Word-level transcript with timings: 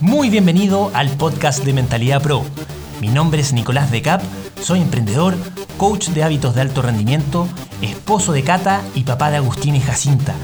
Muy 0.00 0.30
bienvenido 0.30 0.90
al 0.94 1.10
podcast 1.10 1.62
de 1.62 1.74
Mentalidad 1.74 2.22
Pro. 2.22 2.42
Mi 3.02 3.08
nombre 3.08 3.42
es 3.42 3.52
Nicolás 3.52 3.90
de 3.90 4.00
Cap, 4.00 4.22
soy 4.58 4.80
emprendedor, 4.80 5.36
coach 5.76 6.08
de 6.08 6.24
hábitos 6.24 6.54
de 6.54 6.62
alto 6.62 6.80
rendimiento, 6.80 7.46
esposo 7.82 8.32
de 8.32 8.42
Cata 8.42 8.80
y 8.94 9.04
papá 9.04 9.30
de 9.30 9.36
Agustín 9.36 9.76
y 9.76 9.80
Jacinta. 9.80 10.34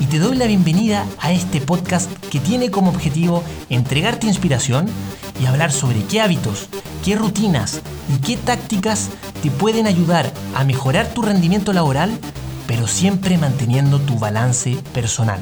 Y 0.00 0.04
te 0.04 0.18
doy 0.18 0.36
la 0.36 0.44
bienvenida 0.44 1.06
a 1.18 1.32
este 1.32 1.62
podcast 1.62 2.12
que 2.28 2.40
tiene 2.40 2.70
como 2.70 2.90
objetivo 2.90 3.42
entregarte 3.70 4.26
inspiración 4.26 4.86
y 5.40 5.46
hablar 5.46 5.72
sobre 5.72 6.04
qué 6.04 6.20
hábitos, 6.20 6.68
qué 7.02 7.16
rutinas 7.16 7.80
y 8.14 8.18
qué 8.20 8.36
tácticas 8.36 9.08
te 9.42 9.50
pueden 9.50 9.86
ayudar 9.86 10.30
a 10.54 10.62
mejorar 10.64 11.06
tu 11.06 11.22
rendimiento 11.22 11.72
laboral, 11.72 12.10
pero 12.66 12.86
siempre 12.86 13.38
manteniendo 13.38 13.98
tu 13.98 14.18
balance 14.18 14.76
personal. 14.92 15.40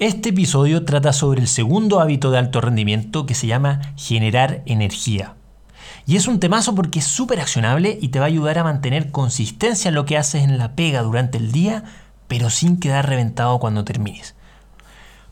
Este 0.00 0.30
episodio 0.30 0.84
trata 0.84 1.12
sobre 1.12 1.40
el 1.40 1.46
segundo 1.46 2.00
hábito 2.00 2.32
de 2.32 2.38
alto 2.38 2.60
rendimiento 2.60 3.26
que 3.26 3.36
se 3.36 3.46
llama 3.46 3.94
generar 3.96 4.64
energía. 4.66 5.36
Y 6.04 6.16
es 6.16 6.26
un 6.26 6.40
temazo 6.40 6.74
porque 6.74 6.98
es 6.98 7.04
súper 7.04 7.40
accionable 7.40 7.96
y 8.02 8.08
te 8.08 8.18
va 8.18 8.24
a 8.24 8.28
ayudar 8.28 8.58
a 8.58 8.64
mantener 8.64 9.12
consistencia 9.12 9.90
en 9.90 9.94
lo 9.94 10.04
que 10.04 10.18
haces 10.18 10.42
en 10.42 10.58
la 10.58 10.74
pega 10.74 11.02
durante 11.02 11.38
el 11.38 11.52
día, 11.52 11.84
pero 12.26 12.50
sin 12.50 12.80
quedar 12.80 13.08
reventado 13.08 13.60
cuando 13.60 13.84
termines. 13.84 14.34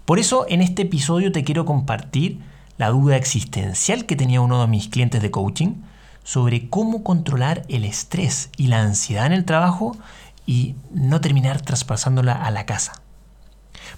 Por 0.05 0.21
eso 0.21 0.47
en 0.49 0.63
este 0.63 0.83
episodio 0.83 1.33
te 1.33 1.43
quiero 1.43 1.65
compartir 1.65 2.39
la 2.79 2.91
duda 2.91 3.17
existencial 3.17 4.07
que 4.07 4.15
tenía 4.15 4.41
uno 4.41 4.61
de 4.61 4.69
mis 4.69 4.87
clientes 4.87 5.23
de 5.23 5.33
coaching 5.33 5.83
sobre 6.23 6.69
cómo 6.69 7.03
controlar 7.03 7.65
el 7.69 7.85
estrés 7.85 8.49
y 8.57 8.69
la 8.69 8.81
ansiedad 8.81 9.27
en 9.27 9.33
el 9.33 9.45
trabajo 9.45 9.97
y 10.47 10.77
no 10.93 11.21
terminar 11.21 11.61
traspasándola 11.63 12.35
a 12.35 12.53
la 12.53 12.65
casa. 12.65 13.02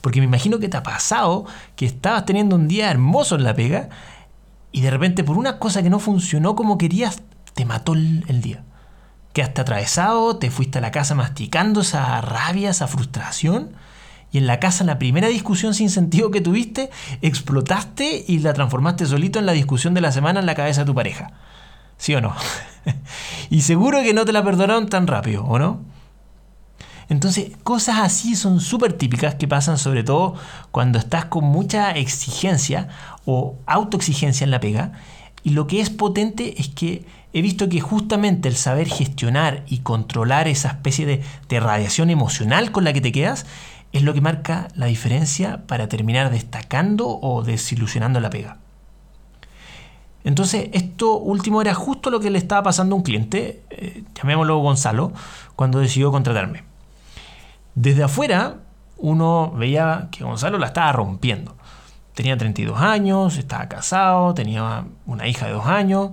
Porque 0.00 0.20
me 0.20 0.26
imagino 0.26 0.58
que 0.58 0.68
te 0.68 0.76
ha 0.76 0.82
pasado 0.82 1.46
que 1.76 1.86
estabas 1.86 2.24
teniendo 2.26 2.56
un 2.56 2.68
día 2.68 2.90
hermoso 2.90 3.36
en 3.36 3.44
la 3.44 3.54
pega 3.54 3.88
y 4.74 4.80
de 4.80 4.90
repente 4.90 5.22
por 5.22 5.38
una 5.38 5.58
cosa 5.58 5.82
que 5.82 5.90
no 5.90 6.00
funcionó 6.00 6.56
como 6.56 6.78
querías, 6.78 7.22
te 7.54 7.64
mató 7.64 7.92
el, 7.92 8.40
día. 8.42 8.64
Quedaste 9.32 9.60
atravesado, 9.60 10.36
te 10.38 10.50
fuiste 10.50 10.78
a 10.78 10.80
la 10.80 10.90
casa 10.90 11.14
masticando 11.14 11.82
esa 11.82 12.20
rabia, 12.20 12.70
esa 12.70 12.88
frustración. 12.88 13.70
Y 14.32 14.38
en 14.38 14.48
la 14.48 14.58
casa, 14.58 14.82
en 14.82 14.88
la 14.88 14.98
primera 14.98 15.28
discusión 15.28 15.74
sin 15.74 15.90
sentido 15.90 16.32
que 16.32 16.40
tuviste, 16.40 16.90
explotaste 17.22 18.24
y 18.26 18.40
la 18.40 18.52
transformaste 18.52 19.06
solito 19.06 19.38
en 19.38 19.46
la 19.46 19.52
discusión 19.52 19.94
de 19.94 20.00
la 20.00 20.10
semana 20.10 20.40
en 20.40 20.46
la 20.46 20.56
cabeza 20.56 20.80
de 20.80 20.86
tu 20.86 20.94
pareja. 20.94 21.30
¿Sí 21.96 22.12
o 22.16 22.20
no? 22.20 22.34
y 23.50 23.60
seguro 23.60 24.02
que 24.02 24.12
no 24.12 24.24
te 24.24 24.32
la 24.32 24.42
perdonaron 24.42 24.88
tan 24.88 25.06
rápido, 25.06 25.44
¿o 25.44 25.60
no? 25.60 25.82
Entonces, 27.08 27.52
cosas 27.62 27.98
así 28.00 28.34
son 28.34 28.60
súper 28.60 28.94
típicas 28.94 29.34
que 29.34 29.48
pasan 29.48 29.78
sobre 29.78 30.04
todo 30.04 30.34
cuando 30.70 30.98
estás 30.98 31.26
con 31.26 31.44
mucha 31.44 31.92
exigencia 31.92 32.88
o 33.24 33.56
autoexigencia 33.66 34.44
en 34.44 34.50
la 34.50 34.60
pega. 34.60 34.92
Y 35.42 35.50
lo 35.50 35.66
que 35.66 35.80
es 35.80 35.90
potente 35.90 36.60
es 36.60 36.68
que 36.68 37.04
he 37.34 37.42
visto 37.42 37.68
que 37.68 37.80
justamente 37.80 38.48
el 38.48 38.56
saber 38.56 38.88
gestionar 38.88 39.64
y 39.66 39.78
controlar 39.78 40.48
esa 40.48 40.68
especie 40.68 41.04
de, 41.04 41.60
radiación 41.60 42.08
emocional 42.08 42.72
con 42.72 42.84
la 42.84 42.92
que 42.92 43.00
te 43.00 43.12
quedas 43.12 43.44
es 43.92 44.02
lo 44.02 44.14
que 44.14 44.20
marca 44.20 44.68
la 44.74 44.86
diferencia 44.86 45.66
para 45.66 45.88
terminar 45.88 46.30
destacando 46.30 47.06
o 47.08 47.42
desilusionando 47.42 48.20
la 48.20 48.30
pega. 48.30 48.58
Entonces, 50.24 50.70
esto 50.72 51.18
último 51.18 51.60
era 51.60 51.74
justo 51.74 52.10
lo 52.10 52.18
que 52.18 52.30
le 52.30 52.38
estaba 52.38 52.62
pasando 52.62 52.94
a 52.94 52.98
un 52.98 53.04
cliente, 53.04 53.62
eh, 53.70 54.02
llamémoslo 54.14 54.58
Gonzalo, 54.58 55.12
cuando 55.54 55.80
decidió 55.80 56.10
contratarme. 56.10 56.73
Desde 57.74 58.04
afuera, 58.04 58.58
uno 58.96 59.52
veía 59.52 60.08
que 60.10 60.24
Gonzalo 60.24 60.58
la 60.58 60.66
estaba 60.66 60.92
rompiendo. 60.92 61.56
Tenía 62.14 62.36
32 62.36 62.80
años, 62.80 63.36
estaba 63.36 63.68
casado, 63.68 64.34
tenía 64.34 64.84
una 65.06 65.26
hija 65.26 65.46
de 65.46 65.52
dos 65.52 65.66
años, 65.66 66.12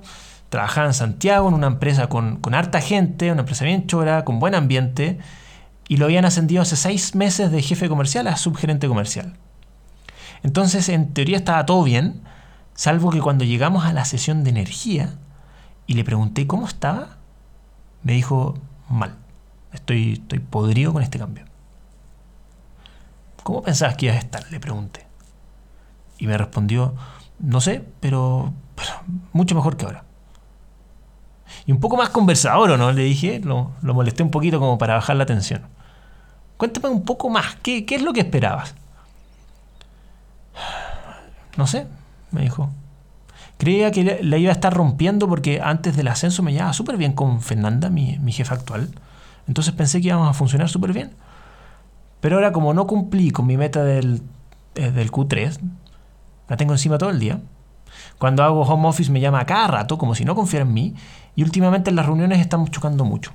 trabajaba 0.50 0.88
en 0.88 0.94
Santiago 0.94 1.48
en 1.48 1.54
una 1.54 1.68
empresa 1.68 2.08
con, 2.08 2.38
con 2.38 2.56
harta 2.56 2.82
gente, 2.82 3.32
una 3.32 3.42
empresa 3.42 3.66
bien 3.66 3.86
chora, 3.86 4.26
con 4.26 4.40
buen 4.40 4.56
ambiente, 4.56 5.20
y 5.88 5.98
lo 5.98 6.06
habían 6.06 6.26
ascendido 6.26 6.64
hace 6.64 6.76
seis 6.76 7.14
meses 7.14 7.52
de 7.52 7.62
jefe 7.62 7.88
comercial 7.88 8.28
a 8.28 8.38
subgerente 8.38 8.88
comercial. 8.88 9.38
Entonces, 10.42 10.90
en 10.90 11.14
teoría 11.14 11.38
estaba 11.38 11.66
todo 11.68 11.84
bien, 11.84 12.24
salvo 12.74 13.12
que 13.12 13.22
cuando 13.22 13.46
llegamos 13.46 13.86
a 13.86 13.94
la 13.94 14.06
sesión 14.06 14.44
de 14.44 14.50
energía 14.50 15.16
y 15.86 15.94
le 15.94 16.04
pregunté 16.04 16.48
cómo 16.48 16.66
estaba, 16.66 17.18
me 18.02 18.14
dijo 18.14 18.56
mal. 18.90 19.18
Estoy, 19.74 20.14
estoy 20.14 20.40
podrido 20.40 20.92
con 20.94 21.04
este 21.04 21.20
cambio. 21.20 21.51
¿Cómo 23.44 23.62
pensabas 23.62 23.96
que 23.96 24.06
ibas 24.06 24.18
a 24.18 24.20
estar? 24.20 24.52
Le 24.52 24.60
pregunté. 24.60 25.06
Y 26.18 26.28
me 26.28 26.38
respondió, 26.38 26.94
no 27.40 27.62
sé, 27.62 27.84
pero, 28.00 28.54
mucho 29.34 29.56
mejor 29.56 29.78
que 29.78 29.86
ahora. 29.86 30.04
Y 31.66 31.72
un 31.72 31.80
poco 31.80 31.98
más 31.98 32.10
conversador, 32.10 32.72
¿o 32.72 32.78
no? 32.78 32.92
Le 32.92 33.04
dije, 33.04 33.40
lo, 33.40 33.72
molesté 33.82 34.24
un 34.24 34.32
poquito 34.32 34.60
como 34.60 34.78
para 34.78 34.96
bajar 34.96 35.16
la 35.16 35.26
tensión. 35.26 35.64
Cuéntame 36.58 36.90
un 36.90 37.04
poco 37.04 37.30
más, 37.30 37.56
¿qué, 37.64 37.86
qué 37.86 37.96
es 37.96 38.04
lo 38.04 38.14
que 38.14 38.22
esperabas? 38.22 38.76
No 41.58 41.68
sé, 41.68 41.88
me 42.30 42.42
dijo. 42.42 42.70
Creía 43.58 43.92
que 43.92 44.20
la 44.24 44.38
iba 44.38 44.50
a 44.50 44.54
estar 44.54 44.74
rompiendo 44.74 45.28
porque 45.28 45.62
antes 45.62 45.96
del 45.96 46.08
ascenso 46.08 46.42
me 46.44 46.54
llevaba 46.54 46.74
súper 46.74 46.98
bien 46.98 47.14
con 47.14 47.42
Fernanda, 47.42 47.90
mi, 47.90 48.18
mi 48.20 48.32
jefa 48.32 48.56
actual. 48.56 48.90
Entonces 49.48 49.74
pensé 49.74 50.02
que 50.02 50.08
íbamos 50.08 50.30
a 50.30 50.34
funcionar 50.34 50.70
súper 50.70 50.94
bien. 50.94 51.12
Pero 52.22 52.36
ahora 52.38 52.54
como 52.54 52.74
no 52.74 52.88
cumplí 52.88 53.32
con 53.32 53.48
mi 53.48 53.58
meta 53.58 53.84
del, 53.84 54.22
eh, 54.76 54.92
del 54.92 55.12
Q3, 55.12 55.60
la 56.48 56.58
tengo 56.58 56.74
encima 56.74 56.98
todo 56.98 57.10
el 57.10 57.20
día. 57.20 57.42
Cuando 58.18 58.44
hago 58.44 58.62
home 58.62 58.88
office 58.88 59.12
me 59.12 59.20
llama 59.20 59.46
cada 59.46 59.68
rato, 59.68 59.98
como 59.98 60.16
si 60.16 60.24
no 60.24 60.36
confiara 60.36 60.66
en 60.66 60.74
mí, 60.74 60.96
y 61.36 61.44
últimamente 61.44 61.90
en 61.90 61.96
las 61.96 62.06
reuniones 62.06 62.40
estamos 62.40 62.72
chocando 62.72 63.04
mucho. 63.04 63.32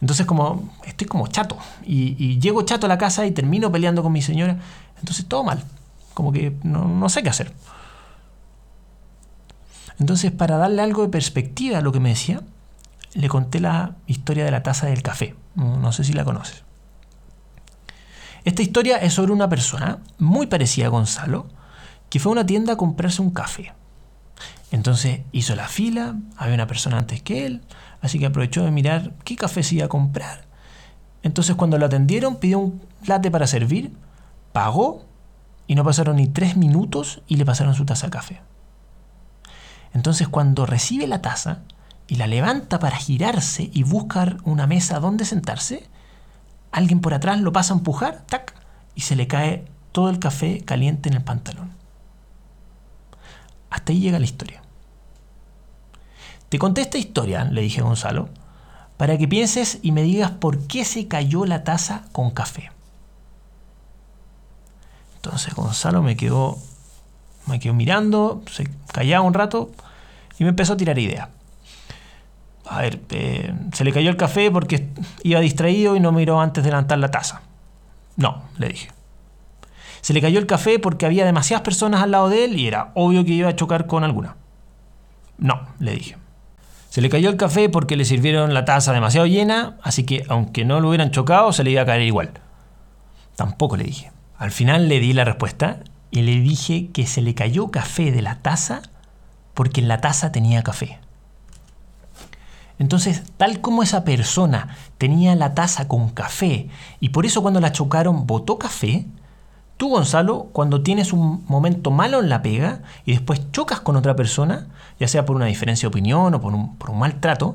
Entonces 0.00 0.26
como 0.26 0.70
estoy 0.84 1.06
como 1.06 1.26
chato, 1.28 1.56
y, 1.84 2.40
llego 2.40 2.62
chato 2.62 2.86
a 2.86 2.88
la 2.88 2.98
casa 2.98 3.26
y 3.26 3.30
termino 3.30 3.70
peleando 3.70 4.02
con 4.02 4.12
mi 4.12 4.22
señora, 4.22 4.56
entonces 4.98 5.26
todo 5.26 5.44
mal, 5.44 5.62
como 6.14 6.32
que 6.32 6.56
no, 6.62 6.88
no 6.88 7.08
sé 7.08 7.22
qué 7.22 7.28
hacer. 7.28 7.52
Entonces 9.98 10.32
para 10.32 10.56
darle 10.56 10.82
algo 10.82 11.02
de 11.02 11.08
perspectiva 11.08 11.78
a 11.78 11.82
lo 11.82 11.92
que 11.92 12.00
me 12.00 12.08
decía, 12.08 12.40
le 13.14 13.28
conté 13.28 13.60
la 13.60 13.94
historia 14.06 14.44
de 14.44 14.50
la 14.50 14.62
taza 14.62 14.86
del 14.86 15.02
café. 15.02 15.36
No 15.54 15.92
sé 15.92 16.02
si 16.02 16.14
la 16.14 16.24
conoces. 16.24 16.64
Esta 18.44 18.62
historia 18.62 18.96
es 18.96 19.14
sobre 19.14 19.32
una 19.32 19.48
persona 19.48 20.00
muy 20.18 20.46
parecida 20.48 20.86
a 20.86 20.90
Gonzalo, 20.90 21.46
que 22.10 22.18
fue 22.18 22.30
a 22.30 22.32
una 22.32 22.46
tienda 22.46 22.72
a 22.72 22.76
comprarse 22.76 23.22
un 23.22 23.30
café. 23.30 23.72
Entonces 24.72 25.20
hizo 25.32 25.54
la 25.54 25.68
fila, 25.68 26.16
había 26.36 26.54
una 26.54 26.66
persona 26.66 26.98
antes 26.98 27.22
que 27.22 27.46
él, 27.46 27.62
así 28.00 28.18
que 28.18 28.26
aprovechó 28.26 28.64
de 28.64 28.70
mirar 28.70 29.12
qué 29.24 29.36
café 29.36 29.62
se 29.62 29.76
iba 29.76 29.84
a 29.84 29.88
comprar. 29.88 30.46
Entonces 31.22 31.54
cuando 31.54 31.78
lo 31.78 31.86
atendieron 31.86 32.36
pidió 32.36 32.58
un 32.58 32.82
latte 33.06 33.30
para 33.30 33.46
servir, 33.46 33.92
pagó 34.52 35.04
y 35.66 35.74
no 35.74 35.84
pasaron 35.84 36.16
ni 36.16 36.26
tres 36.26 36.56
minutos 36.56 37.22
y 37.28 37.36
le 37.36 37.44
pasaron 37.44 37.74
su 37.74 37.84
taza 37.84 38.06
de 38.06 38.10
café. 38.10 38.40
Entonces 39.94 40.26
cuando 40.26 40.66
recibe 40.66 41.06
la 41.06 41.22
taza 41.22 41.60
y 42.08 42.16
la 42.16 42.26
levanta 42.26 42.78
para 42.78 42.96
girarse 42.96 43.70
y 43.72 43.84
buscar 43.84 44.38
una 44.44 44.66
mesa 44.66 44.98
donde 44.98 45.24
sentarse, 45.24 45.88
alguien 46.72 47.00
por 47.00 47.14
atrás 47.14 47.40
lo 47.40 47.52
pasa 47.52 47.74
a 47.74 47.76
empujar, 47.76 48.24
tac, 48.26 48.54
y 48.94 49.02
se 49.02 49.14
le 49.14 49.26
cae 49.28 49.64
todo 49.92 50.10
el 50.10 50.18
café 50.18 50.62
caliente 50.64 51.08
en 51.08 51.16
el 51.16 51.22
pantalón. 51.22 51.70
Hasta 53.70 53.92
ahí 53.92 54.00
llega 54.00 54.18
la 54.18 54.24
historia. 54.24 54.62
Te 56.48 56.58
conté 56.58 56.80
esta 56.80 56.98
historia, 56.98 57.44
le 57.44 57.62
dije 57.62 57.80
a 57.80 57.84
Gonzalo, 57.84 58.28
para 58.96 59.16
que 59.16 59.28
pienses 59.28 59.78
y 59.82 59.92
me 59.92 60.02
digas 60.02 60.30
por 60.32 60.66
qué 60.66 60.84
se 60.84 61.08
cayó 61.08 61.46
la 61.46 61.64
taza 61.64 62.04
con 62.12 62.30
café. 62.30 62.70
Entonces 65.16 65.54
Gonzalo 65.54 66.02
me 66.02 66.16
quedó, 66.16 66.58
me 67.46 67.60
quedó 67.60 67.74
mirando, 67.74 68.42
se 68.50 68.68
callaba 68.92 69.24
un 69.24 69.34
rato 69.34 69.70
y 70.38 70.44
me 70.44 70.50
empezó 70.50 70.74
a 70.74 70.76
tirar 70.76 70.98
ideas 70.98 71.28
a 72.66 72.80
ver, 72.80 73.00
eh, 73.10 73.52
se 73.72 73.84
le 73.84 73.92
cayó 73.92 74.10
el 74.10 74.16
café 74.16 74.50
porque 74.50 74.88
iba 75.22 75.40
distraído 75.40 75.96
y 75.96 76.00
no 76.00 76.12
miró 76.12 76.40
antes 76.40 76.62
de 76.62 76.70
levantar 76.70 76.98
la 76.98 77.10
taza. 77.10 77.42
No, 78.16 78.42
le 78.58 78.68
dije. 78.68 78.88
Se 80.00 80.12
le 80.12 80.20
cayó 80.20 80.38
el 80.38 80.46
café 80.46 80.78
porque 80.78 81.06
había 81.06 81.24
demasiadas 81.24 81.62
personas 81.62 82.02
al 82.02 82.10
lado 82.10 82.28
de 82.28 82.44
él 82.44 82.58
y 82.58 82.66
era 82.66 82.90
obvio 82.94 83.24
que 83.24 83.32
iba 83.32 83.48
a 83.48 83.56
chocar 83.56 83.86
con 83.86 84.04
alguna. 84.04 84.36
No, 85.38 85.60
le 85.78 85.94
dije. 85.94 86.16
Se 86.88 87.00
le 87.00 87.08
cayó 87.08 87.30
el 87.30 87.36
café 87.36 87.68
porque 87.68 87.96
le 87.96 88.04
sirvieron 88.04 88.52
la 88.52 88.64
taza 88.64 88.92
demasiado 88.92 89.26
llena, 89.26 89.76
así 89.82 90.04
que 90.04 90.24
aunque 90.28 90.64
no 90.64 90.80
lo 90.80 90.88
hubieran 90.88 91.10
chocado, 91.10 91.52
se 91.52 91.64
le 91.64 91.70
iba 91.70 91.82
a 91.82 91.86
caer 91.86 92.02
igual. 92.02 92.32
Tampoco 93.36 93.76
le 93.76 93.84
dije. 93.84 94.12
Al 94.36 94.50
final 94.50 94.88
le 94.88 95.00
di 95.00 95.12
la 95.12 95.24
respuesta 95.24 95.78
y 96.10 96.22
le 96.22 96.40
dije 96.40 96.90
que 96.92 97.06
se 97.06 97.22
le 97.22 97.34
cayó 97.34 97.70
café 97.70 98.12
de 98.12 98.22
la 98.22 98.36
taza 98.40 98.82
porque 99.54 99.80
en 99.80 99.88
la 99.88 100.00
taza 100.00 100.32
tenía 100.32 100.62
café. 100.62 100.98
Entonces, 102.82 103.22
tal 103.36 103.60
como 103.60 103.84
esa 103.84 104.02
persona 104.02 104.76
tenía 104.98 105.36
la 105.36 105.54
taza 105.54 105.86
con 105.86 106.08
café 106.08 106.68
y 106.98 107.10
por 107.10 107.24
eso 107.24 107.40
cuando 107.40 107.60
la 107.60 107.70
chocaron 107.70 108.26
botó 108.26 108.58
café, 108.58 109.06
tú 109.76 109.90
Gonzalo, 109.90 110.48
cuando 110.52 110.82
tienes 110.82 111.12
un 111.12 111.44
momento 111.46 111.92
malo 111.92 112.18
en 112.18 112.28
la 112.28 112.42
pega 112.42 112.82
y 113.04 113.12
después 113.12 113.52
chocas 113.52 113.78
con 113.78 113.94
otra 113.94 114.16
persona, 114.16 114.66
ya 114.98 115.06
sea 115.06 115.24
por 115.24 115.36
una 115.36 115.46
diferencia 115.46 115.86
de 115.86 115.90
opinión 115.90 116.34
o 116.34 116.40
por 116.40 116.54
un, 116.54 116.76
por 116.76 116.90
un 116.90 116.98
mal 116.98 117.20
trato, 117.20 117.54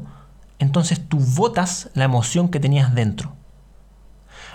entonces 0.60 1.06
tú 1.10 1.20
votas 1.20 1.90
la 1.94 2.06
emoción 2.06 2.48
que 2.48 2.62
tenías 2.62 2.96
dentro. 2.96 3.34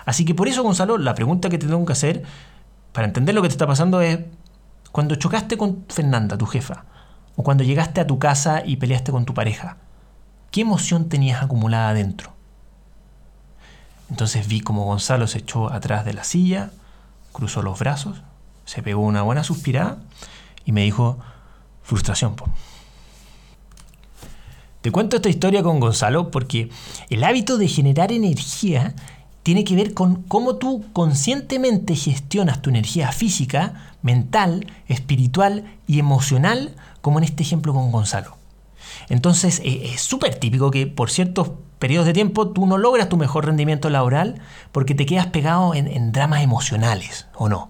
Así 0.05 0.25
que 0.25 0.33
por 0.33 0.47
eso, 0.47 0.63
Gonzalo, 0.63 0.97
la 0.97 1.13
pregunta 1.13 1.49
que 1.49 1.59
te 1.59 1.67
tengo 1.67 1.85
que 1.85 1.93
hacer 1.93 2.23
para 2.93 3.05
entender 3.05 3.35
lo 3.35 3.43
que 3.43 3.47
te 3.47 3.53
está 3.53 3.67
pasando 3.67 4.01
es, 4.01 4.21
cuando 4.91 5.13
chocaste 5.13 5.55
con 5.55 5.85
Fernanda, 5.87 6.35
tu 6.35 6.47
jefa, 6.47 6.85
o 7.35 7.43
cuando 7.43 7.63
llegaste 7.63 8.01
a 8.01 8.07
tu 8.07 8.17
casa 8.17 8.63
y 8.65 8.77
peleaste 8.77 9.11
con 9.11 9.25
tu 9.25 9.35
pareja, 9.35 9.77
¿qué 10.53 10.61
emoción 10.61 11.09
tenías 11.09 11.41
acumulada 11.41 11.89
adentro? 11.89 12.31
Entonces 14.11 14.47
vi 14.47 14.61
como 14.61 14.85
Gonzalo 14.85 15.25
se 15.25 15.39
echó 15.39 15.73
atrás 15.73 16.05
de 16.05 16.13
la 16.13 16.23
silla, 16.23 16.69
cruzó 17.31 17.63
los 17.63 17.79
brazos, 17.79 18.21
se 18.63 18.83
pegó 18.83 19.01
una 19.01 19.23
buena 19.23 19.43
suspirada 19.43 19.97
y 20.63 20.71
me 20.71 20.83
dijo, 20.83 21.17
frustración. 21.81 22.35
Te 24.81 24.91
cuento 24.91 25.15
esta 25.15 25.29
historia 25.29 25.63
con 25.63 25.79
Gonzalo 25.79 26.29
porque 26.29 26.69
el 27.09 27.23
hábito 27.23 27.57
de 27.57 27.67
generar 27.67 28.11
energía 28.11 28.93
tiene 29.41 29.63
que 29.63 29.75
ver 29.75 29.95
con 29.95 30.21
cómo 30.21 30.57
tú 30.57 30.85
conscientemente 30.93 31.95
gestionas 31.95 32.61
tu 32.61 32.69
energía 32.69 33.11
física, 33.11 33.95
mental, 34.03 34.67
espiritual 34.87 35.65
y 35.87 35.97
emocional, 35.97 36.75
como 37.01 37.17
en 37.17 37.23
este 37.23 37.41
ejemplo 37.41 37.73
con 37.73 37.91
Gonzalo. 37.91 38.42
Entonces 39.09 39.61
eh, 39.63 39.91
es 39.93 40.01
súper 40.01 40.35
típico 40.35 40.71
que 40.71 40.87
por 40.87 41.09
ciertos 41.09 41.51
periodos 41.79 42.07
de 42.07 42.13
tiempo 42.13 42.49
tú 42.49 42.65
no 42.65 42.77
logras 42.77 43.09
tu 43.09 43.17
mejor 43.17 43.45
rendimiento 43.45 43.89
laboral 43.89 44.41
porque 44.71 44.95
te 44.95 45.05
quedas 45.05 45.27
pegado 45.27 45.75
en, 45.75 46.11
dramas 46.11 46.41
emocionales, 46.41 47.27
¿o 47.35 47.49
no? 47.49 47.69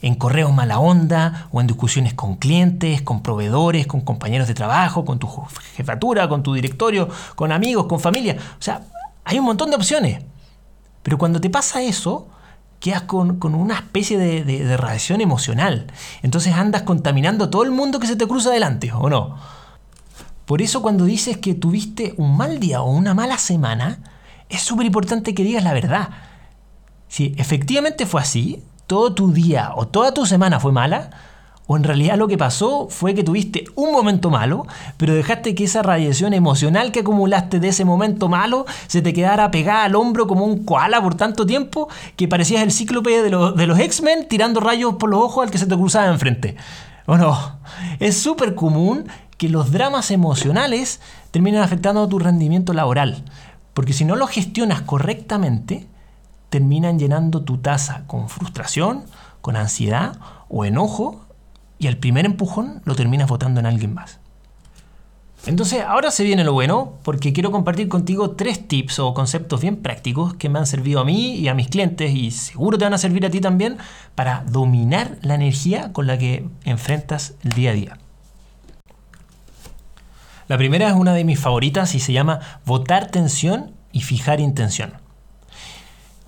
En 0.00 0.14
correos 0.14 0.52
mala 0.52 0.78
onda 0.78 1.48
o 1.50 1.60
en 1.60 1.66
discusiones 1.66 2.14
con 2.14 2.36
clientes, 2.36 3.02
con 3.02 3.22
proveedores, 3.22 3.86
con 3.86 4.02
compañeros 4.02 4.48
de 4.48 4.54
trabajo, 4.54 5.04
con 5.04 5.18
tu 5.18 5.28
jefatura, 5.76 6.28
con 6.28 6.42
tu 6.42 6.54
directorio, 6.54 7.08
con 7.34 7.52
amigos, 7.52 7.86
con 7.86 8.00
familia. 8.00 8.36
O 8.58 8.62
sea, 8.62 8.82
hay 9.24 9.38
un 9.38 9.44
montón 9.44 9.70
de 9.70 9.76
opciones. 9.76 10.24
Pero 11.02 11.18
cuando 11.18 11.40
te 11.40 11.50
pasa 11.50 11.82
eso, 11.82 12.28
quedas 12.84 13.02
con, 13.02 13.38
una 13.54 13.76
especie 13.76 14.18
de, 14.18 14.76
radiación 14.76 15.20
emocional. 15.22 15.86
Entonces 16.22 16.52
andas 16.54 16.82
contaminando 16.82 17.44
a 17.44 17.50
todo 17.50 17.62
el 17.62 17.70
mundo 17.70 17.98
que 17.98 18.06
se 18.06 18.14
te 18.14 18.26
cruza 18.26 18.50
delante, 18.50 18.92
¿o 18.92 19.08
no? 19.08 19.36
Por 20.46 20.60
eso 20.60 20.82
cuando 20.82 21.04
dices 21.04 21.38
que 21.38 21.54
tuviste 21.54 22.14
un 22.16 22.36
mal 22.36 22.60
día 22.60 22.82
o 22.82 22.90
una 22.90 23.14
mala 23.14 23.38
semana, 23.38 24.00
es 24.48 24.60
súper 24.60 24.86
importante 24.86 25.34
que 25.34 25.42
digas 25.42 25.64
la 25.64 25.72
verdad. 25.72 26.10
Si 27.08 27.34
efectivamente 27.38 28.06
fue 28.06 28.20
así, 28.20 28.62
todo 28.86 29.14
tu 29.14 29.32
día 29.32 29.72
o 29.74 29.86
toda 29.88 30.12
tu 30.12 30.26
semana 30.26 30.60
fue 30.60 30.72
mala, 30.72 31.10
o 31.66 31.76
en 31.76 31.84
realidad 31.84 32.18
lo 32.18 32.28
que 32.28 32.36
pasó 32.36 32.88
fue 32.90 33.14
que 33.14 33.24
tuviste 33.24 33.64
un 33.74 33.90
momento 33.90 34.28
malo, 34.28 34.66
pero 34.98 35.14
dejaste 35.14 35.54
que 35.54 35.64
esa 35.64 35.82
radiación 35.82 36.34
emocional 36.34 36.92
que 36.92 37.00
acumulaste 37.00 37.58
de 37.58 37.68
ese 37.68 37.86
momento 37.86 38.28
malo 38.28 38.66
se 38.86 39.00
te 39.00 39.14
quedara 39.14 39.50
pegada 39.50 39.84
al 39.84 39.94
hombro 39.94 40.26
como 40.26 40.44
un 40.44 40.64
koala 40.64 41.02
por 41.02 41.14
tanto 41.14 41.46
tiempo 41.46 41.88
que 42.16 42.28
parecías 42.28 42.62
el 42.62 42.70
cíclope 42.70 43.22
de, 43.22 43.30
de 43.30 43.66
los 43.66 43.78
X-Men 43.78 44.28
tirando 44.28 44.60
rayos 44.60 44.96
por 44.96 45.08
los 45.08 45.20
ojos 45.20 45.44
al 45.44 45.50
que 45.50 45.58
se 45.58 45.66
te 45.66 45.74
cruzaba 45.74 46.08
enfrente. 46.08 46.56
¿O 47.06 47.16
no? 47.16 47.58
Es 47.98 48.16
súper 48.16 48.54
común 48.54 49.06
que 49.36 49.48
los 49.48 49.72
dramas 49.72 50.10
emocionales 50.10 51.00
terminen 51.30 51.62
afectando 51.62 52.08
tu 52.08 52.18
rendimiento 52.18 52.72
laboral, 52.72 53.24
porque 53.74 53.92
si 53.92 54.04
no 54.04 54.16
lo 54.16 54.26
gestionas 54.26 54.82
correctamente, 54.82 55.86
terminan 56.50 56.98
llenando 56.98 57.42
tu 57.42 57.58
taza 57.58 58.04
con 58.06 58.28
frustración, 58.28 59.04
con 59.40 59.56
ansiedad 59.56 60.18
o 60.48 60.64
enojo 60.64 61.24
y 61.78 61.88
al 61.88 61.96
primer 61.96 62.24
empujón 62.26 62.80
lo 62.84 62.94
terminas 62.94 63.28
votando 63.28 63.60
en 63.60 63.66
alguien 63.66 63.92
más. 63.92 64.20
Entonces, 65.46 65.82
ahora 65.86 66.10
se 66.10 66.24
viene 66.24 66.42
lo 66.42 66.54
bueno, 66.54 66.94
porque 67.02 67.34
quiero 67.34 67.50
compartir 67.50 67.88
contigo 67.88 68.30
tres 68.30 68.66
tips 68.66 68.98
o 69.00 69.12
conceptos 69.12 69.60
bien 69.60 69.76
prácticos 69.76 70.32
que 70.34 70.48
me 70.48 70.58
han 70.58 70.66
servido 70.66 71.00
a 71.00 71.04
mí 71.04 71.34
y 71.34 71.48
a 71.48 71.54
mis 71.54 71.68
clientes 71.68 72.14
y 72.14 72.30
seguro 72.30 72.78
te 72.78 72.84
van 72.84 72.94
a 72.94 72.98
servir 72.98 73.26
a 73.26 73.30
ti 73.30 73.40
también 73.40 73.76
para 74.14 74.44
dominar 74.48 75.18
la 75.20 75.34
energía 75.34 75.92
con 75.92 76.06
la 76.06 76.16
que 76.16 76.48
enfrentas 76.64 77.34
el 77.42 77.52
día 77.52 77.72
a 77.72 77.74
día. 77.74 77.98
La 80.46 80.58
primera 80.58 80.88
es 80.88 80.94
una 80.94 81.14
de 81.14 81.24
mis 81.24 81.40
favoritas 81.40 81.94
y 81.94 82.00
se 82.00 82.12
llama 82.12 82.40
votar 82.66 83.10
tensión 83.10 83.72
y 83.92 84.02
fijar 84.02 84.40
intención. 84.40 84.94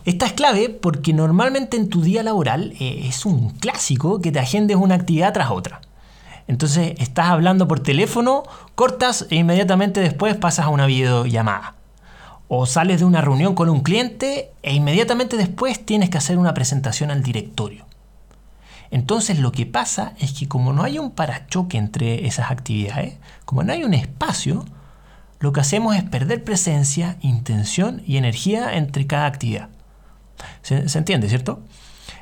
Esta 0.07 0.27
es 0.27 0.33
clave 0.33 0.71
porque 0.71 1.13
normalmente 1.13 1.77
en 1.77 1.91
tu 1.91 2.01
día 2.01 2.23
laboral 2.23 2.75
eh, 2.79 3.03
es 3.09 3.27
un 3.27 3.51
clásico 3.51 4.21
que 4.21 4.33
te 4.33 4.39
agendes 4.39 4.77
una 4.77 4.95
actividad 4.95 5.33
tras 5.33 5.51
otra. 5.51 5.81
Entonces 6.47 6.95
estás 6.99 7.27
hablando 7.27 7.67
por 7.67 7.81
teléfono, 7.81 8.45
cortas 8.75 9.27
e 9.31 9.37
inmediatamente 9.37 10.01
después 10.01 10.37
pasas 10.37 10.67
a 10.67 10.69
una 10.69 10.87
videollamada. 10.87 11.75
O 12.49 12.67
sales 12.67 13.01
de 13.01 13.05
una 13.05 13.21
reunión 13.21 13.55
con 13.57 13.69
un 13.69 13.81
cliente 13.81 14.53
e 14.63 14.75
inmediatamente 14.75 15.37
después 15.37 15.85
tienes 15.85 16.09
que 16.09 16.19
hacer 16.19 16.39
una 16.39 16.55
presentación 16.55 17.11
al 17.11 17.25
directorio. 17.25 17.86
Entonces 18.91 19.39
lo 19.39 19.53
que 19.53 19.67
pasa 19.67 20.15
es 20.19 20.33
que 20.33 20.49
como 20.49 20.73
no 20.73 20.83
hay 20.83 20.99
un 20.99 21.11
parachoque 21.11 21.79
entre 21.79 22.27
esas 22.27 22.51
actividades, 22.51 23.15
como 23.45 23.63
no 23.63 23.73
hay 23.73 23.85
un 23.85 23.95
espacio, 23.95 24.65
lo 25.39 25.53
que 25.53 25.61
hacemos 25.61 25.97
es 25.97 26.03
perder 26.03 26.45
presencia, 26.45 27.19
intención 27.21 28.03
y 28.07 28.17
energía 28.17 28.77
entre 28.77 29.07
cada 29.07 29.27
actividad. 29.27 29.69
¿Se, 30.63 30.99
entiende, 30.99 31.29
cierto? 31.29 31.63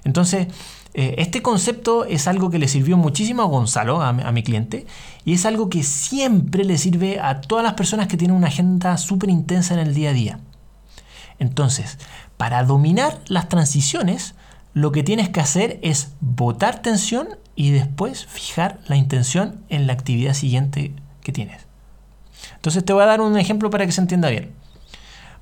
Entonces, 0.05 0.49
eh, 0.95 1.17
este 1.19 1.43
concepto 1.43 2.05
es 2.05 2.29
algo 2.29 2.51
que 2.51 2.59
le 2.59 2.69
sirvió 2.69 2.97
muchísimo 2.97 3.43
a 3.43 3.47
Gonzalo, 3.47 4.01
a, 4.01 4.13
mi 4.13 4.43
cliente, 4.43 4.87
y 5.25 5.35
es 5.35 5.47
algo 5.47 5.69
que 5.69 5.83
siempre 5.83 6.65
le 6.65 6.79
sirve 6.79 7.21
a 7.21 7.41
todas 7.41 7.65
las 7.65 7.75
personas 7.75 8.09
que 8.09 8.17
tienen 8.17 8.37
una 8.37 8.49
agenda 8.49 8.97
súper 8.97 9.31
intensa 9.31 9.75
en 9.75 9.81
el 9.81 9.95
día 9.95 10.11
a 10.11 10.13
día. 10.13 10.41
Entonces, 11.39 11.99
para 12.37 12.63
dominar 12.65 13.21
las 13.27 13.49
transiciones, 13.49 14.35
lo 14.75 14.91
que 14.91 15.05
tienes 15.05 15.29
que 15.29 15.41
hacer 15.41 15.79
es 15.82 16.12
botar 16.21 16.82
tensión 16.82 17.29
y 17.55 17.71
después 17.71 18.26
fijar 18.26 18.81
la 18.88 18.97
intención 18.97 19.61
en 19.69 19.87
la 19.87 19.93
actividad 19.93 20.35
siguiente 20.35 20.93
que 21.23 21.32
tienes. 21.32 21.67
Entonces 22.56 22.85
te 22.85 22.93
voy 22.93 23.05
a 23.05 23.06
dar 23.06 23.21
un 23.21 23.38
ejemplo 23.38 23.71
para 23.71 23.87
que 23.87 23.93
se 23.93 24.00
entienda 24.00 24.29
bien. 24.29 24.53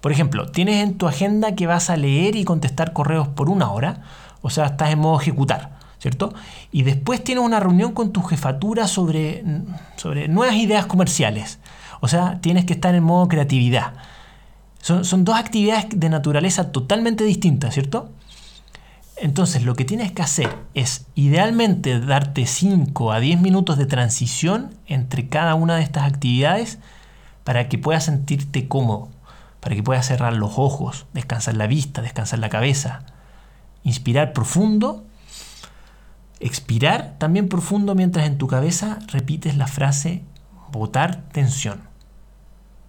Por 0.03 0.13
ejemplo, 0.13 0.51
tienes 0.51 0.83
en 0.83 0.99
tu 0.99 1.09
agenda 1.09 1.55
que 1.55 1.67
vas 1.67 1.89
a 1.89 1.97
leer 1.97 2.37
y 2.37 2.45
contestar 2.45 2.93
correos 2.93 3.29
por 3.29 3.49
una 3.49 3.71
hora, 3.71 4.03
o 4.43 4.51
sea, 4.51 4.67
estás 4.67 4.91
en 4.91 4.99
modo 4.99 5.21
ejecutar, 5.21 5.79
¿cierto? 5.99 6.35
Y 6.71 6.83
después 6.83 7.25
tienes 7.25 7.45
una 7.45 7.61
reunión 7.61 7.93
con 7.93 8.13
tu 8.13 8.23
jefatura 8.23 8.89
sobre, 8.89 9.45
sobre 9.97 10.29
nuevas 10.29 10.57
ideas 10.57 10.87
comerciales, 10.87 11.59
o 12.01 12.09
sea, 12.09 12.41
tienes 12.41 12.65
que 12.67 12.75
estar 12.75 12.95
en 12.95 13.05
modo 13.05 13.29
creatividad. 13.29 13.95
Son, 14.81 15.05
son 15.05 15.25
dos 15.25 15.37
actividades 15.37 15.87
de 15.95 16.09
naturaleza 16.09 16.73
totalmente 16.73 17.23
distintas, 17.23 17.73
¿cierto? 17.73 18.11
Entonces 19.23 19.63
lo 19.63 19.75
que 19.75 19.85
tienes 19.85 20.13
que 20.13 20.23
hacer 20.23 20.55
es 20.75 21.07
idealmente 21.15 22.01
darte 22.01 22.45
5 22.47 23.13
a 23.13 23.21
10 23.21 23.41
minutos 23.41 23.79
de 23.79 23.87
transición 23.87 24.75
entre 24.87 25.29
cada 25.29 25.55
una 25.55 25.77
de 25.77 25.83
estas 25.83 26.05
actividades 26.05 26.79
para 27.45 27.69
que 27.69 27.79
puedas 27.79 28.05
sentirte 28.05 28.69
cómodo 28.69 29.09
para 29.63 29.77
que 29.77 29.83
puedas 29.85 30.07
cerrar 30.07 30.33
los 30.33 30.55
ojos, 30.57 31.07
descansar 31.13 31.57
la 31.57 31.69
vista, 31.69 32.03
descansar 32.03 32.41
la 32.41 32.49
cabeza. 32.49 33.05
Inspirar 33.85 34.33
profundo, 34.33 35.07
expirar 36.41 37.15
también 37.19 37.49
profundo 37.49 37.95
mientras 37.95 38.27
en 38.27 38.39
tu 38.39 38.49
cabeza 38.49 38.99
repites 39.07 39.57
la 39.57 39.69
frase 39.69 40.25
botar 40.73 41.23
tensión. 41.31 41.83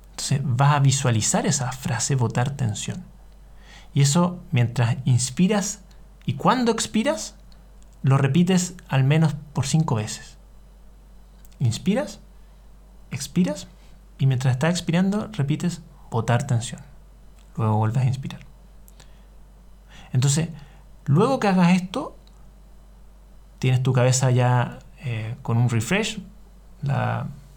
Entonces 0.09 0.41
vas 0.43 0.73
a 0.73 0.79
visualizar 0.79 1.45
esa 1.45 1.71
frase 1.71 2.15
botar 2.15 2.49
tensión. 2.57 3.03
Y 3.93 4.01
eso 4.01 4.41
mientras 4.49 4.97
inspiras 5.05 5.81
y 6.25 6.33
cuando 6.33 6.71
expiras, 6.71 7.35
lo 8.01 8.17
repites 8.17 8.75
al 8.87 9.03
menos 9.03 9.35
por 9.53 9.65
cinco 9.65 9.95
veces. 9.95 10.37
Inspiras, 11.59 12.19
expiras 13.11 13.67
y 14.17 14.25
mientras 14.25 14.53
estás 14.53 14.71
expirando 14.71 15.29
repites 15.31 15.81
botar 16.11 16.47
tensión. 16.47 16.81
Luego 17.57 17.77
vuelves 17.77 18.03
a 18.03 18.07
inspirar. 18.07 18.41
Entonces, 20.11 20.49
luego 21.05 21.39
que 21.39 21.47
hagas 21.47 21.73
esto, 21.73 22.15
tienes 23.59 23.81
tu 23.81 23.93
cabeza 23.93 24.31
ya 24.31 24.79
eh, 25.03 25.35
con 25.41 25.57
un 25.57 25.69
refresh, 25.69 26.19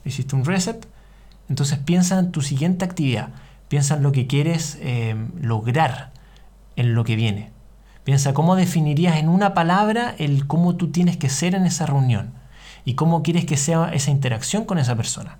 hiciste 0.04 0.36
un 0.36 0.44
reset, 0.44 0.86
entonces 1.48 1.78
piensa 1.78 2.18
en 2.18 2.32
tu 2.32 2.42
siguiente 2.42 2.84
actividad, 2.84 3.30
piensa 3.68 3.96
en 3.96 4.02
lo 4.02 4.12
que 4.12 4.26
quieres 4.26 4.78
eh, 4.80 5.16
lograr 5.40 6.12
en 6.76 6.94
lo 6.94 7.04
que 7.04 7.16
viene. 7.16 7.55
Piensa 8.06 8.34
cómo 8.34 8.54
definirías 8.54 9.16
en 9.16 9.28
una 9.28 9.52
palabra 9.52 10.14
el 10.18 10.46
cómo 10.46 10.76
tú 10.76 10.92
tienes 10.92 11.16
que 11.16 11.28
ser 11.28 11.56
en 11.56 11.66
esa 11.66 11.86
reunión 11.86 12.30
y 12.84 12.94
cómo 12.94 13.24
quieres 13.24 13.46
que 13.46 13.56
sea 13.56 13.90
esa 13.92 14.12
interacción 14.12 14.64
con 14.64 14.78
esa 14.78 14.94
persona. 14.94 15.38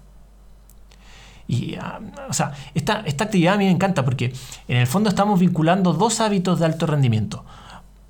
Y, 1.46 1.76
ah, 1.76 2.00
o 2.28 2.32
sea, 2.32 2.54
esta, 2.74 3.04
esta 3.06 3.22
actividad 3.22 3.54
a 3.54 3.56
mí 3.56 3.66
me 3.66 3.70
encanta 3.70 4.04
porque 4.04 4.32
en 4.66 4.78
el 4.78 4.88
fondo 4.88 5.08
estamos 5.08 5.38
vinculando 5.38 5.92
dos 5.92 6.20
hábitos 6.20 6.58
de 6.58 6.66
alto 6.66 6.88
rendimiento. 6.88 7.44